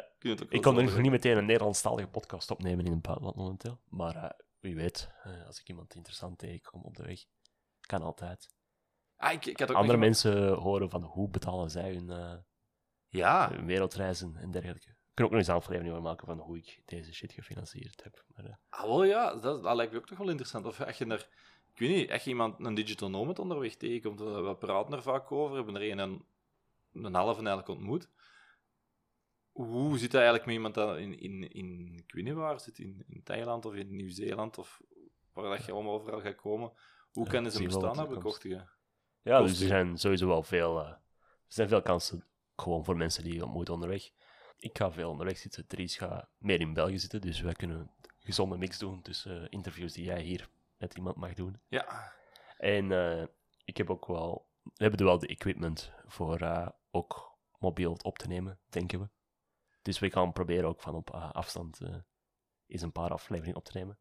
Ik 0.49 0.61
kon 0.61 0.75
nog 0.75 0.97
niet 0.97 1.11
meteen 1.11 1.37
een 1.37 1.45
Nederlandstalige 1.45 2.07
podcast 2.07 2.51
opnemen 2.51 2.85
in 2.85 2.91
het 2.91 3.01
buitenland 3.01 3.35
momenteel. 3.35 3.79
Maar 3.89 4.15
eh, 4.15 4.29
wie 4.59 4.75
weet, 4.75 5.09
eh, 5.23 5.45
als 5.45 5.59
ik 5.59 5.67
iemand 5.69 5.95
interessant 5.95 6.37
tegenkom 6.37 6.81
op 6.83 6.95
de 6.95 7.03
weg, 7.03 7.23
kan 7.81 8.01
altijd. 8.01 8.49
Ah, 9.15 9.31
ik, 9.33 9.45
ik 9.45 9.59
had 9.59 9.69
ook 9.69 9.75
Andere 9.75 9.97
nog- 9.97 10.05
mensen 10.05 10.53
horen 10.53 10.89
van 10.89 11.03
hoe 11.03 11.29
betalen 11.29 11.69
zij 11.71 11.93
hun, 11.93 12.09
eh, 12.09 12.37
Ja, 13.07 13.49
hun 13.51 13.65
wereldreizen 13.65 14.35
en 14.35 14.51
dergelijke. 14.51 14.95
Kan 15.21 15.29
ook 15.29 15.31
nog 15.31 15.39
eens 15.39 15.47
een 15.47 15.55
aflevering 15.55 16.03
maken 16.03 16.27
van 16.27 16.39
hoe 16.39 16.57
ik 16.57 16.81
deze 16.85 17.13
shit 17.13 17.31
gefinancierd 17.33 18.03
heb. 18.03 18.23
Maar, 18.35 18.45
eh, 18.45 18.53
Ah, 18.69 18.85
wel 18.85 19.03
ja, 19.03 19.35
dat, 19.35 19.63
dat 19.63 19.75
lijkt 19.75 19.91
me 19.91 19.97
ook 19.97 20.09
nog 20.09 20.19
wel 20.19 20.29
interessant. 20.29 20.65
Of 20.65 20.81
als 20.81 20.97
je 20.97 21.05
er, 21.05 21.27
ik 21.73 21.79
weet 21.79 21.89
niet, 21.95 22.23
je 22.23 22.29
iemand 22.29 22.65
een 22.65 22.73
digital 22.73 23.09
nomad 23.09 23.39
onderweg 23.39 23.75
tegenkomt, 23.75 24.19
we, 24.19 24.41
we 24.41 24.55
praten 24.55 24.93
er 24.93 25.01
vaak 25.01 25.31
over, 25.31 25.49
we 25.49 25.55
hebben 25.55 25.75
er 25.75 25.91
een 25.91 25.99
en 25.99 26.25
een 26.93 27.13
halve 27.13 27.35
eigenlijk 27.39 27.67
ontmoet. 27.67 28.09
Hoe 29.51 29.97
zit 29.97 30.11
dat 30.11 30.21
eigenlijk 30.21 30.45
met 30.45 30.55
iemand 30.55 30.73
dat 30.73 30.97
in, 30.97 31.19
in, 31.19 31.51
in 31.51 31.93
ik 32.05 32.11
weet 32.13 32.23
niet 32.23 32.33
waar 32.33 32.59
zit, 32.59 32.79
in, 32.79 33.03
in 33.07 33.23
Thailand 33.23 33.65
of 33.65 33.73
in 33.73 33.95
Nieuw-Zeeland 33.95 34.57
of 34.57 34.81
waar 35.33 35.57
dat 35.57 35.65
je 35.65 35.71
allemaal 35.71 35.93
overal 35.93 36.21
gaat 36.21 36.35
komen? 36.35 36.71
Hoe 37.11 37.25
Ja, 37.25 37.31
kan 37.31 37.51
ze 37.51 37.63
bestaan 37.63 37.97
hebben 37.97 38.15
bekostigen? 38.15 38.69
ja, 39.21 39.41
dus 39.41 39.61
er 39.61 39.67
zijn 39.67 39.97
sowieso 39.97 40.27
wel 40.27 40.43
veel, 40.43 40.79
eh, 40.79 40.89
er 40.89 40.99
zijn 41.47 41.67
veel 41.67 41.81
kansen 41.81 42.25
gewoon 42.55 42.85
voor 42.85 42.97
mensen 42.97 43.23
die 43.23 43.33
je 43.33 43.43
ontmoet 43.43 43.69
onderweg. 43.69 44.11
Ik 44.61 44.77
ga 44.77 44.91
veel 44.91 45.09
onderweg 45.09 45.37
zitten, 45.37 45.67
Dries 45.67 45.97
gaat 45.97 46.29
meer 46.37 46.59
in 46.59 46.73
België 46.73 46.99
zitten, 46.99 47.21
dus 47.21 47.41
wij 47.41 47.53
kunnen 47.53 47.77
een 47.79 47.89
gezonde 48.19 48.57
mix 48.57 48.77
doen 48.77 49.01
tussen 49.01 49.41
eh, 49.41 49.47
interviews 49.49 49.93
die 49.93 50.05
jij 50.05 50.21
hier 50.21 50.49
met 50.77 50.93
iemand 50.93 51.15
mag 51.15 51.33
doen. 51.33 51.61
Ja, 51.67 52.13
En 52.57 52.91
eh, 52.91 53.27
ik 53.65 53.77
heb 53.77 53.89
ook 53.89 54.05
wel, 54.05 54.47
we 54.63 54.71
hebben 54.75 54.99
er 54.99 55.05
wel 55.05 55.19
de 55.19 55.27
equipment 55.27 55.91
voor 56.05 56.39
eh, 56.39 56.69
ook 56.91 57.37
mobiel 57.59 57.97
op 58.01 58.17
te 58.17 58.27
nemen, 58.27 58.59
denken 58.69 58.99
we. 58.99 59.09
Dus 59.81 59.99
we 59.99 60.11
gaan 60.11 60.33
proberen 60.33 60.69
ook 60.69 60.81
van 60.81 60.95
op 60.95 61.09
afstand 61.09 61.79
eens 62.67 62.81
een 62.81 62.91
paar 62.91 63.09
afleveringen 63.09 63.57
op 63.57 63.65
te 63.65 63.77
nemen. 63.77 63.97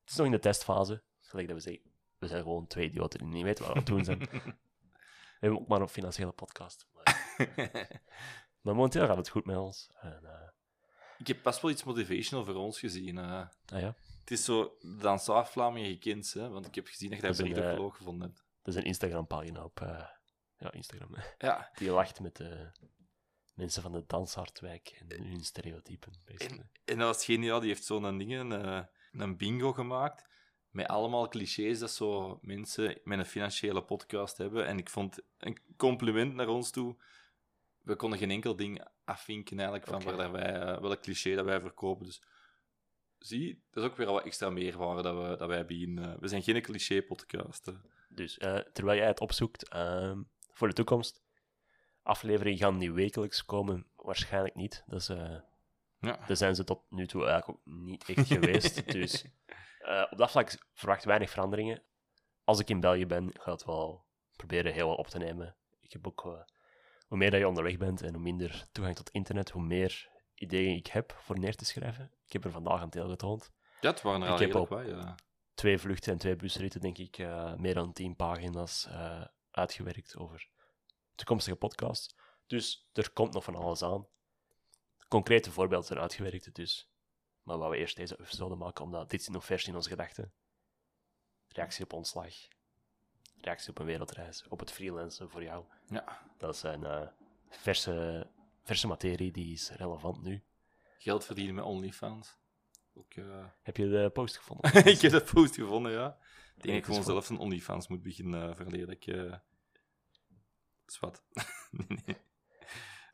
Het 0.00 0.10
is 0.10 0.16
nog 0.16 0.26
in 0.26 0.32
de 0.32 0.38
testfase, 0.38 1.02
gelijk 1.20 1.48
dat 1.48 1.56
we 1.56 1.62
zeggen. 1.62 1.92
We 2.18 2.26
zijn 2.26 2.42
gewoon 2.42 2.66
twee 2.66 2.88
idioten 2.88 3.18
die 3.18 3.28
niet 3.28 3.44
weten 3.44 3.64
wat 3.64 3.72
we 3.72 3.78
aan 3.78 3.84
het 3.84 3.94
doen 3.94 4.04
zijn. 4.04 4.18
we 5.38 5.38
hebben 5.40 5.60
ook 5.60 5.68
maar 5.68 5.80
een 5.80 5.88
financiële 5.88 6.32
podcast. 6.32 6.86
Maar, 6.92 7.36
maar 8.62 8.74
momenteel 8.74 9.06
gaat 9.06 9.16
het 9.16 9.28
goed 9.28 9.44
met 9.44 9.56
ons. 9.56 9.90
En, 10.00 10.20
eh, 10.24 10.48
ik 11.18 11.26
heb 11.26 11.42
pas 11.42 11.60
wel 11.60 11.70
iets 11.70 11.84
motivational 11.84 12.44
voor 12.44 12.54
ons 12.54 12.78
gezien. 12.78 13.18
eh. 13.18 13.46
ah 13.66 13.80
ja, 13.80 13.94
het 14.20 14.30
is 14.30 14.44
zo, 14.44 14.76
dan 15.00 15.18
zou 15.18 15.46
Vlamingen 15.46 15.90
gekend, 15.90 16.32
hè, 16.32 16.48
want 16.48 16.66
ik 16.66 16.74
heb 16.74 16.86
gezien 16.86 17.10
dat 17.10 17.20
je 17.20 17.28
is 17.28 17.36
bericht 17.36 17.56
een, 17.56 17.62
op 17.62 17.68
eh, 17.70 17.74
blog 17.76 17.96
gevonden 17.96 18.28
hebt. 18.28 18.44
dat 18.62 18.74
is 18.74 18.80
een 18.80 18.86
Instagram-pagina 18.86 19.64
op 19.64 19.80
eh, 19.80 20.04
ja, 20.56 20.72
Instagram. 20.72 21.16
Ja, 21.38 21.70
Die 21.74 21.90
lacht 21.90 22.20
met 22.20 22.36
de 22.36 22.70
mensen 23.52 23.82
van 23.82 23.92
de 23.92 24.04
Danshardwijk 24.06 24.88
en 25.08 25.22
hun 25.24 25.44
stereotypen. 25.44 26.12
basically. 26.24 26.68
En 26.84 26.98
dat 26.98 27.14
was 27.14 27.24
geniaal, 27.24 27.60
die 27.60 27.68
heeft 27.68 27.84
zo'n 27.84 28.18
ding, 28.18 28.32
een, 28.32 28.52
eh, 28.52 28.82
een 29.12 29.36
bingo 29.36 29.72
gemaakt. 29.72 30.30
Met 30.68 30.86
allemaal 30.86 31.28
clichés 31.28 31.78
dat 31.78 31.90
zo 31.90 32.38
mensen 32.42 33.00
met 33.04 33.18
een 33.18 33.26
financiële 33.26 33.82
podcast 33.84 34.36
hebben. 34.36 34.66
En 34.66 34.78
ik 34.78 34.90
vond 34.90 35.18
een 35.38 35.58
compliment 35.76 36.34
naar 36.34 36.48
ons 36.48 36.70
toe. 36.70 36.96
We 37.82 37.96
konden 37.96 38.18
geen 38.18 38.30
enkel 38.30 38.56
ding 38.56 38.84
afvinken 39.04 39.56
eigenlijk 39.58 39.88
van 39.88 39.94
Oké. 40.02 40.04
waar 40.04 40.16
dat 40.16 40.30
wij, 40.30 40.60
eh, 40.60 40.80
welk 40.80 41.02
cliché 41.02 41.34
dat 41.34 41.44
wij 41.44 41.60
verkopen. 41.60 42.06
Dus 42.06 42.22
zie, 43.18 43.62
dat 43.70 43.84
is 43.84 43.90
ook 43.90 43.96
weer 43.96 44.06
al 44.06 44.12
wat 44.12 44.24
extra 44.24 44.50
meerwaarde 44.50 45.02
dat, 45.02 45.14
we, 45.28 45.36
dat 45.36 45.48
wij 45.48 45.66
bieden. 45.66 45.98
Eh, 45.98 46.18
we 46.20 46.28
zijn 46.28 46.42
geen 46.42 46.62
cliché-podcast. 46.62 47.66
hè. 47.66 47.72
Dus 48.08 48.38
eh, 48.38 48.56
terwijl 48.58 48.98
jij 48.98 49.06
het 49.06 49.20
opzoekt 49.20 49.68
ehm, 49.68 50.22
voor 50.50 50.68
de 50.68 50.74
toekomst, 50.74 51.22
afleveringen 52.02 52.58
gaan 52.58 52.76
niet 52.78 52.92
wekelijks 52.92 53.44
komen, 53.44 53.86
waarschijnlijk 53.96 54.54
niet. 54.54 54.84
Dat 54.86 55.00
is, 55.00 55.06
Ja. 55.06 56.16
daar 56.26 56.36
zijn 56.36 56.54
ze 56.54 56.64
tot 56.64 56.82
nu 56.90 57.06
toe 57.06 57.26
eigenlijk 57.26 57.58
ook 57.58 57.74
niet 57.74 58.08
echt 58.08 58.26
geweest. 58.26 58.92
dus 58.92 59.24
op 60.10 60.18
dat 60.18 60.30
vlak 60.30 60.58
verwacht 60.74 61.04
weinig 61.04 61.30
veranderingen. 61.30 61.82
Als 62.44 62.60
ik 62.60 62.70
in 62.70 62.80
België 62.80 63.06
ben, 63.06 63.30
ga 63.32 63.52
ik 63.52 63.58
het 63.58 63.64
wel 63.64 64.04
proberen 64.36 64.72
heel 64.72 64.88
wat 64.88 64.98
op 64.98 65.06
te 65.06 65.18
nemen. 65.18 65.56
Ik 65.80 65.92
heb 65.92 66.06
ook, 66.06 66.46
hoe 67.12 67.20
meer 67.20 67.30
dat 67.30 67.40
je 67.40 67.48
onderweg 67.48 67.76
bent 67.76 68.02
en 68.02 68.12
hoe 68.14 68.22
minder 68.22 68.66
toegang 68.72 68.96
tot 68.96 69.10
internet, 69.10 69.50
hoe 69.50 69.62
meer 69.62 70.08
ideeën 70.34 70.76
ik 70.76 70.86
heb 70.86 71.14
voor 71.18 71.38
neer 71.38 71.54
te 71.56 71.64
schrijven. 71.64 72.12
Ik 72.26 72.32
heb 72.32 72.44
er 72.44 72.50
vandaag 72.50 72.82
een 72.82 72.90
deel 72.90 73.08
getoond. 73.08 73.50
Ja, 73.80 73.90
het 73.90 74.02
waren 74.02 74.20
er 74.22 74.26
Ik 74.26 74.32
al 74.32 74.38
heb 74.38 74.46
redelijk 74.52 74.70
op- 74.70 74.78
wat, 74.78 75.04
ja. 75.04 75.14
twee 75.54 75.78
vluchten 75.78 76.12
en 76.12 76.18
twee 76.18 76.36
busritten, 76.36 76.80
denk 76.80 76.98
ik, 76.98 77.18
eh, 77.18 77.54
meer 77.54 77.74
dan 77.74 77.92
tien 77.92 78.16
pagina's 78.16 78.86
eh, 78.86 79.24
uitgewerkt 79.50 80.16
over 80.16 80.50
toekomstige 81.14 81.56
podcasts. 81.56 82.16
Dus 82.46 82.88
er 82.92 83.10
komt 83.12 83.32
nog 83.32 83.44
van 83.44 83.54
alles 83.54 83.82
aan. 83.82 84.06
Concrete 85.08 85.50
voorbeelden 85.50 85.86
zijn 85.86 85.98
uitgewerkt, 86.00 86.54
dus. 86.54 86.90
Maar 87.42 87.58
wat 87.58 87.70
we 87.70 87.76
eerst 87.76 87.96
deze 87.96 88.20
episode 88.20 88.54
maken, 88.54 88.84
omdat 88.84 89.10
dit 89.10 89.28
nog 89.28 89.44
vers 89.44 89.66
in 89.66 89.74
onze 89.74 89.88
gedachten. 89.88 90.32
Reactie 91.48 91.84
op 91.84 91.92
ontslag. 91.92 92.34
Reactie 93.42 93.70
op 93.70 93.78
een 93.78 93.86
wereldreis. 93.86 94.48
Op 94.48 94.58
het 94.60 94.72
freelancen 94.72 95.30
voor 95.30 95.42
jou. 95.42 95.64
ja. 95.86 96.20
Dat 96.38 96.56
zijn 96.56 96.84
eh, 96.84 97.06
verse, 97.48 98.26
verse 98.62 98.86
materie, 98.86 99.32
die 99.32 99.52
is 99.52 99.70
relevant 99.70 100.22
nu. 100.22 100.42
Geld 100.98 101.24
verdienen 101.24 101.54
met 101.54 101.64
OnlyFans. 101.64 102.38
Ook, 102.94 103.14
eh, 103.14 103.44
Heb 103.62 103.76
je 103.76 103.88
de 103.88 104.10
post 104.12 104.36
gevonden? 104.36 104.86
ik 104.94 105.00
heb 105.00 105.12
dat 105.12 105.32
post 105.32 105.54
gevonden, 105.54 105.92
ja. 105.92 106.18
Ik 106.56 106.62
denk 106.62 106.66
dat 106.66 106.74
ik 106.76 106.84
gewoon 106.84 107.04
zelf 107.04 107.28
een 107.28 107.38
OnlyFans 107.38 107.88
moet 107.88 108.02
beginnen 108.02 108.48
uh, 108.48 108.54
verleden. 108.54 108.88
Ik, 108.88 109.06
eh 109.06 109.34
Zwat. 110.86 111.22
nee, 111.70 112.00
nee. 112.04 112.16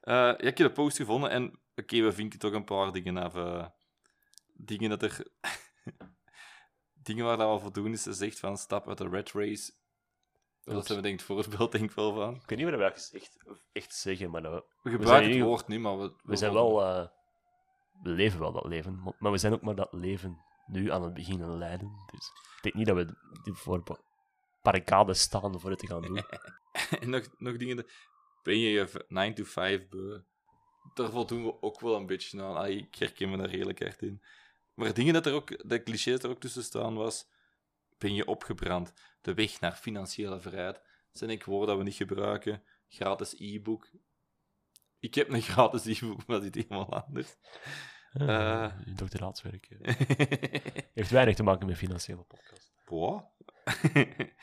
Ja, 0.00 0.38
ik 0.38 0.58
heb 0.58 0.68
de 0.68 0.72
post 0.72 0.96
gevonden 0.96 1.30
en 1.30 1.60
oké, 1.74 2.00
we 2.00 2.12
vinken 2.12 2.38
toch 2.38 2.52
een 2.52 2.64
paar 2.64 2.92
dingen 2.92 3.16
af. 3.16 3.70
dingen 4.52 4.90
dat 4.90 5.02
er... 5.02 5.26
dingen 7.08 7.24
waar 7.24 7.36
dat 7.36 7.54
we 7.54 7.60
voor 7.60 7.72
doen 7.72 7.92
is, 7.92 8.02
ze 8.02 8.12
zegt 8.12 8.38
van 8.38 8.56
stap 8.56 8.88
uit 8.88 8.98
de 8.98 9.08
red 9.08 9.32
race. 9.32 9.72
Dat 10.74 10.86
zijn 10.86 10.98
we 10.98 11.04
denk 11.04 11.20
ik 11.20 11.26
het 11.26 11.36
voorbeeld 11.46 11.72
denk 11.72 11.84
ik 11.84 11.96
wel 11.96 12.14
van. 12.14 12.34
Ik 12.34 12.48
weet 12.48 12.58
niet 12.58 12.68
wat 12.70 12.78
we 12.78 12.84
echt, 12.84 13.10
echt, 13.14 13.36
echt 13.72 13.94
zeggen, 13.94 14.30
maar 14.30 14.42
dat 14.42 14.64
we, 14.82 14.90
gebruiken 14.90 15.30
het 15.30 15.40
woord 15.40 15.68
niet, 15.68 15.80
maar 15.80 15.98
we... 15.98 16.12
We 16.22 16.36
zijn 16.36 16.52
wel, 16.52 16.82
eh, 16.84 17.06
we 18.02 18.10
leven 18.10 18.40
wel 18.40 18.52
dat 18.52 18.66
leven, 18.66 19.14
maar- 19.18 19.32
we 19.32 19.38
zijn 19.38 19.52
ook 19.52 19.62
maar 19.62 19.74
dat 19.74 19.92
leven 19.92 20.38
nu 20.66 20.90
aan 20.90 21.02
het 21.02 21.14
beginnen 21.14 21.58
leiden. 21.58 21.88
Dus 22.12 22.30
ik 22.56 22.62
denk 22.62 22.74
niet 22.74 22.86
dat 22.86 22.96
we 22.96 23.04
die 23.44 23.54
voor 23.54 23.82
barricades 24.62 25.20
staan 25.20 25.60
voor 25.60 25.70
het 25.70 25.78
te 25.78 25.86
gaan 25.86 26.02
doen. 26.02 26.24
En 27.00 27.10
nog, 27.10 27.28
nog 27.38 27.56
dingen. 27.56 27.76
dat- 27.76 27.90
Ben 28.42 28.58
je 28.58 28.70
je 28.70 29.04
9 29.08 29.34
to 29.34 29.44
5 29.44 29.88
beu? 29.88 30.18
Daar 30.94 31.10
voldoen 31.10 31.44
we 31.44 31.62
ook 31.62 31.80
wel 31.80 31.96
een 31.96 32.06
beetje 32.06 32.42
aan. 32.42 32.66
Ik 32.66 32.94
herken 32.94 33.30
me 33.30 33.36
daar 33.36 33.48
redelijk 33.50 33.80
echt 33.80 34.02
in. 34.02 34.22
Maar 34.74 34.94
dingen 34.94 35.14
dat 35.14 35.26
er 35.26 35.32
ook, 35.32 35.68
dat 35.68 35.82
cliché 35.82 36.10
dat 36.10 36.24
er 36.24 36.30
ook 36.30 36.40
tussen 36.40 36.62
staan 36.62 36.94
was. 36.94 37.26
Ben 37.98 38.14
je 38.14 38.26
opgebrand? 38.26 38.92
De 39.20 39.34
weg 39.34 39.60
naar 39.60 39.72
financiële 39.72 40.40
vrijheid. 40.40 40.80
Zijn 41.12 41.30
ik 41.30 41.44
woorden 41.44 41.68
dat 41.68 41.78
we 41.78 41.82
niet 41.84 41.94
gebruiken. 41.94 42.62
Gratis 42.88 43.34
e-book. 43.38 43.90
Ik 44.98 45.14
heb 45.14 45.28
een 45.28 45.42
gratis 45.42 45.84
e-book, 46.00 46.26
maar 46.26 46.40
dat 46.40 46.56
is 46.56 46.62
helemaal 46.68 47.02
anders. 47.04 47.36
Eh, 48.12 48.64
Eh. 48.64 48.72
doctoraatswerk 48.94 49.66
eh, 49.66 49.94
heeft 50.94 51.10
weinig 51.10 51.34
te 51.36 51.42
maken 51.42 51.66
met 51.66 51.76
financiële 51.76 52.22
podcast. 52.22 52.72
Wat? 52.84 53.24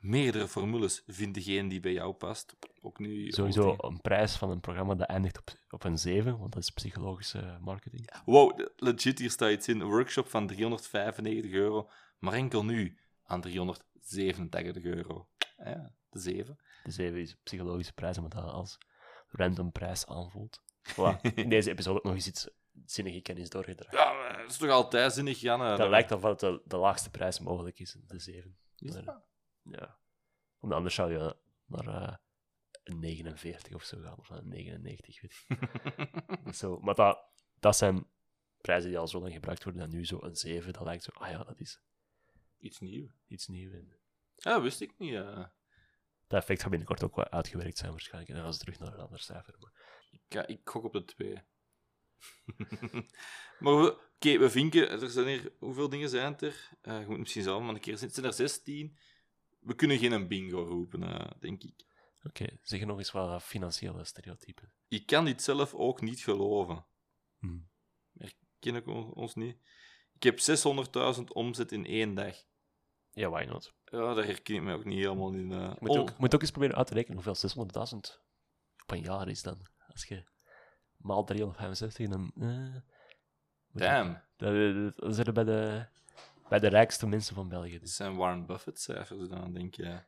Meerdere 0.00 0.48
formules. 0.48 1.02
Vind 1.06 1.34
degene 1.34 1.68
die 1.68 1.80
bij 1.80 1.92
jou 1.92 2.12
past. 2.14 2.56
Ook 2.80 2.98
nu. 2.98 3.30
Sowieso 3.30 3.74
een 3.78 4.00
prijs 4.00 4.36
van 4.36 4.50
een 4.50 4.60
programma 4.60 4.94
dat 4.94 5.08
eindigt 5.08 5.38
op, 5.38 5.50
op 5.70 5.84
een 5.84 5.98
7, 5.98 6.38
want 6.38 6.52
dat 6.52 6.62
is 6.62 6.70
psychologische 6.70 7.58
marketing. 7.60 8.10
Wow, 8.24 8.60
legit, 8.76 9.18
hier 9.18 9.30
staat 9.30 9.50
iets 9.50 9.68
in. 9.68 9.80
Een 9.80 9.86
workshop 9.88 10.28
van 10.28 10.46
395 10.46 11.50
euro, 11.50 11.90
maar 12.18 12.32
enkel 12.32 12.64
nu 12.64 12.98
aan 13.24 13.40
387 13.40 14.84
euro. 14.84 15.28
Ja, 15.56 15.92
de 16.10 16.18
7. 16.18 16.58
De 16.82 16.90
7 16.90 17.20
is 17.20 17.34
psychologische 17.34 17.92
prijs, 17.92 18.16
omdat 18.16 18.32
dat 18.32 18.52
als 18.52 18.78
random 19.28 19.72
prijs 19.72 20.06
aanvoelt. 20.06 20.62
Voilà. 20.92 21.34
In 21.34 21.48
deze 21.48 21.70
episode 21.70 21.98
ook 21.98 22.04
nog 22.04 22.14
eens 22.14 22.26
iets 22.26 22.48
zinnige 22.84 23.20
kennis 23.20 23.50
doorgedragen. 23.50 23.98
Ja, 23.98 24.36
dat 24.36 24.50
is 24.50 24.56
toch 24.56 24.70
altijd 24.70 25.12
zinnig, 25.12 25.40
Jan? 25.40 25.60
hè? 25.60 25.76
Dat 25.76 25.88
lijkt 25.88 26.12
alsof 26.12 26.30
het 26.30 26.40
de, 26.40 26.62
de 26.64 26.76
laagste 26.76 27.10
prijs 27.10 27.40
mogelijk 27.40 27.78
is, 27.78 27.96
de 28.06 28.18
7. 28.18 28.58
Is 28.76 28.92
dat? 28.92 29.22
Ja. 29.62 29.98
Want 30.58 30.72
anders 30.72 30.94
zou 30.94 31.12
je 31.12 31.36
naar 31.66 31.86
eh, 31.86 32.14
een 32.84 32.98
49 32.98 33.74
of 33.74 33.82
zo 33.82 34.00
gaan, 34.00 34.18
of 34.18 34.28
een 34.28 34.48
99, 34.48 35.20
weet 35.20 35.44
ik. 35.48 36.54
zo, 36.60 36.78
maar 36.80 36.94
dat, 36.94 37.24
dat 37.60 37.76
zijn 37.76 38.06
prijzen 38.60 38.88
die 38.88 38.98
al 38.98 39.08
zo 39.08 39.20
lang 39.20 39.32
gebruikt 39.32 39.64
worden, 39.64 39.82
en 39.82 39.90
nu 39.90 40.06
zo 40.06 40.18
een 40.22 40.36
7, 40.36 40.72
dat 40.72 40.82
lijkt 40.82 41.02
zo, 41.02 41.10
ah 41.14 41.30
ja, 41.30 41.44
dat 41.44 41.60
is 41.60 41.80
Iets 42.58 42.78
nieuws. 42.80 43.10
iets 43.26 43.46
nieuws. 43.46 43.72
En 43.72 43.88
Ja, 44.36 44.52
dat 44.52 44.62
wist 44.62 44.80
ik 44.80 44.92
niet. 44.98 45.10
ja. 45.10 45.52
dat 46.26 46.40
effect 46.40 46.60
gaat 46.60 46.70
binnenkort 46.70 47.02
ook 47.02 47.16
wel 47.16 47.28
uitgewerkt 47.28 47.78
zijn 47.78 47.90
waarschijnlijk, 47.90 48.28
en 48.28 48.34
dan 48.34 48.44
gaan 48.44 48.52
ze 48.54 48.58
terug 48.60 48.78
naar 48.78 48.92
een 48.92 49.00
ander 49.00 49.20
cijfer. 49.20 49.54
Maar 49.60 49.72
Ik, 50.10 50.20
ja, 50.28 50.46
ik 50.46 50.60
gok 50.64 50.84
op 50.84 50.92
de 50.92 51.04
2. 51.04 51.42
maar 53.60 53.76
we, 53.82 53.92
oké, 54.14 54.38
we 54.38 54.50
vinken. 54.50 54.90
Er 54.90 55.10
zijn 55.10 55.26
hier, 55.26 55.52
hoeveel 55.58 55.88
dingen 55.88 56.08
zijn 56.08 56.38
er? 56.38 56.68
Eh, 56.82 57.00
je 57.00 57.06
moet 57.06 57.18
misschien 57.18 57.42
zelf 57.42 57.62
maar 57.62 57.74
een 57.74 57.80
keer. 57.80 58.00
Het 58.00 58.14
zijn 58.14 58.26
er 58.26 58.32
16. 58.32 58.98
We 59.60 59.74
kunnen 59.74 59.98
geen 59.98 60.12
een 60.12 60.28
bingo 60.28 60.62
roepen, 60.62 61.02
eh, 61.02 61.30
denk 61.40 61.62
ik. 61.62 61.86
Oké, 62.22 62.46
zeg 62.62 62.84
nog 62.84 62.98
eens 62.98 63.10
wat 63.10 63.42
financiële 63.42 64.04
stereotypen. 64.04 64.72
Ik 64.88 65.06
kan 65.06 65.24
dit 65.24 65.42
zelf 65.42 65.74
ook 65.74 66.00
niet 66.00 66.20
geloven. 66.20 66.86
Hm. 67.38 67.58
Ken 68.58 68.74
ik 68.74 68.86
on- 68.86 69.12
ons 69.12 69.34
niet. 69.34 69.56
Ik 70.14 70.22
heb 70.22 70.38
600.000 70.40 71.32
omzet 71.32 71.72
in 71.72 71.86
één 71.86 72.14
dag. 72.14 72.36
Ja, 73.18 73.28
why 73.28 73.44
not? 73.44 73.74
Ja, 73.84 74.14
daar 74.14 74.24
herken 74.24 74.54
ik 74.54 74.62
me 74.62 74.74
ook 74.74 74.84
niet 74.84 74.98
helemaal 74.98 75.32
in. 75.32 75.48
Je 75.50 75.76
moet, 75.78 75.90
Oh, 75.90 75.98
ook, 76.00 76.08
je 76.08 76.14
moet 76.18 76.34
ook 76.34 76.40
eens 76.40 76.50
proberen 76.50 76.76
uit 76.76 76.86
te 76.86 76.94
rekenen 76.94 77.22
hoeveel 77.24 77.66
600.000 77.92 77.96
op 78.82 78.90
een 78.90 79.00
jaar 79.02 79.28
is 79.28 79.42
dan. 79.42 79.66
Als 79.88 80.04
je 80.04 80.24
maal 80.96 81.24
365 81.24 82.04
en 82.04 82.10
dan... 82.10 82.30
je- 82.34 82.82
Damn. 83.72 84.22
Dat, 84.36 84.74
dat, 84.74 84.96
dat 84.96 85.14
zitten 85.14 85.34
bij 85.34 85.44
de, 85.44 85.86
bij 86.48 86.58
de 86.58 86.68
rijkste 86.68 87.06
mensen 87.06 87.34
van 87.34 87.48
België. 87.48 87.70
Dit 87.70 87.80
Dus. 87.80 87.96
zijn 87.96 88.16
Warren 88.16 88.46
Buffett-cijfers. 88.46 89.28
Dan 89.28 89.52
denk 89.52 89.74
je... 89.74 90.00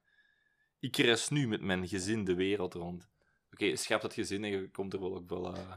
Ik 0.79 0.96
reis 0.96 1.29
nu 1.29 1.49
met 1.49 1.61
mijn 1.61 1.88
gezin 1.88 2.25
de 2.25 2.35
wereld 2.35 2.75
rond. 2.75 3.11
Oké, 3.53 3.77
schap 3.77 4.01
dat 4.01 4.14
gezin 4.14 4.44
en 4.44 4.51
je 4.51 4.70
komt 4.70 4.92
er 4.92 5.01
wel 5.01 5.16
ook 5.16 5.29
wel... 5.29 5.55
eh, 5.55 5.77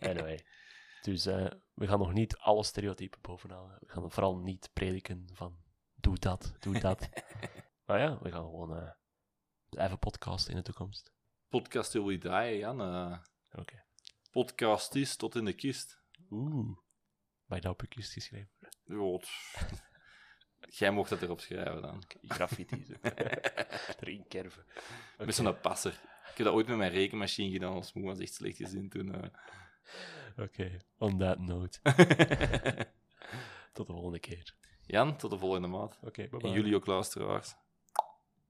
Anyway. 0.10 0.44
Dus 1.02 1.24
we 1.24 1.86
gaan 1.86 1.98
nog 1.98 2.12
niet 2.12 2.36
alle 2.36 2.64
stereotypen 2.64 3.18
bovenhalen. 3.20 3.76
We 3.80 3.92
gaan 3.92 4.10
vooral 4.10 4.36
niet 4.36 4.70
prediken 4.72 5.28
van 5.32 5.56
doe 5.96 6.18
dat, 6.18 6.54
doe 6.60 6.78
dat. 6.78 7.08
maar 7.86 7.98
ja, 8.00 8.18
we 8.22 8.30
gaan 8.30 8.44
gewoon 8.44 8.76
eh, 8.76 8.90
blijven 9.68 9.98
podcasten 9.98 10.50
in 10.50 10.56
de 10.56 10.62
toekomst. 10.64 11.12
Podcast 11.48 11.90
till 11.90 12.02
we 12.04 12.18
die, 12.18 12.58
Jan. 12.58 12.80
eh. 12.80 13.18
Oké. 13.60 13.84
podcast 14.30 14.94
is 14.94 15.16
tot 15.16 15.34
in 15.34 15.44
de 15.44 15.52
kist. 15.52 16.00
Oeh. 16.30 16.76
Bij 17.46 17.60
de 17.60 17.68
opukjes 17.68 18.12
geschreven. 18.12 18.50
Ja, 18.84 19.18
t- 19.18 20.76
Jij 20.78 20.90
mocht 20.90 21.10
dat 21.10 21.22
erop 21.22 21.40
schrijven 21.40 21.82
dan. 21.82 22.02
Graffiti. 22.36 22.86
Erin 24.00 24.24
kerven. 24.28 24.64
Oké. 25.14 25.24
Met 25.24 25.34
zo'n 25.34 25.60
passer. 25.60 25.92
Ik 26.30 26.36
heb 26.36 26.46
dat 26.46 26.54
ooit 26.54 26.66
met 26.66 26.76
mijn 26.76 26.90
rekenmachine 26.90 27.50
gedaan. 27.52 27.74
Ons 27.74 27.92
moe 27.92 28.04
was 28.04 28.18
echt 28.18 28.34
slecht 28.34 28.56
gezien 28.56 28.88
toen. 28.88 29.14
eh. 29.14 29.30
Oké, 30.44 30.76
on 30.98 31.18
that 31.18 31.38
note. 31.38 31.78
Tot 33.72 33.86
de 33.86 33.92
volgende 33.92 34.18
keer. 34.18 34.54
Jan, 34.86 35.16
tot 35.16 35.30
de 35.30 35.38
volgende 35.38 35.68
maand. 35.68 35.98
Oké, 36.02 36.28
bye 36.30 36.40
En 36.40 36.52
jullie 36.52 36.74
ook 36.74 36.86
luisteraars. 36.86 37.54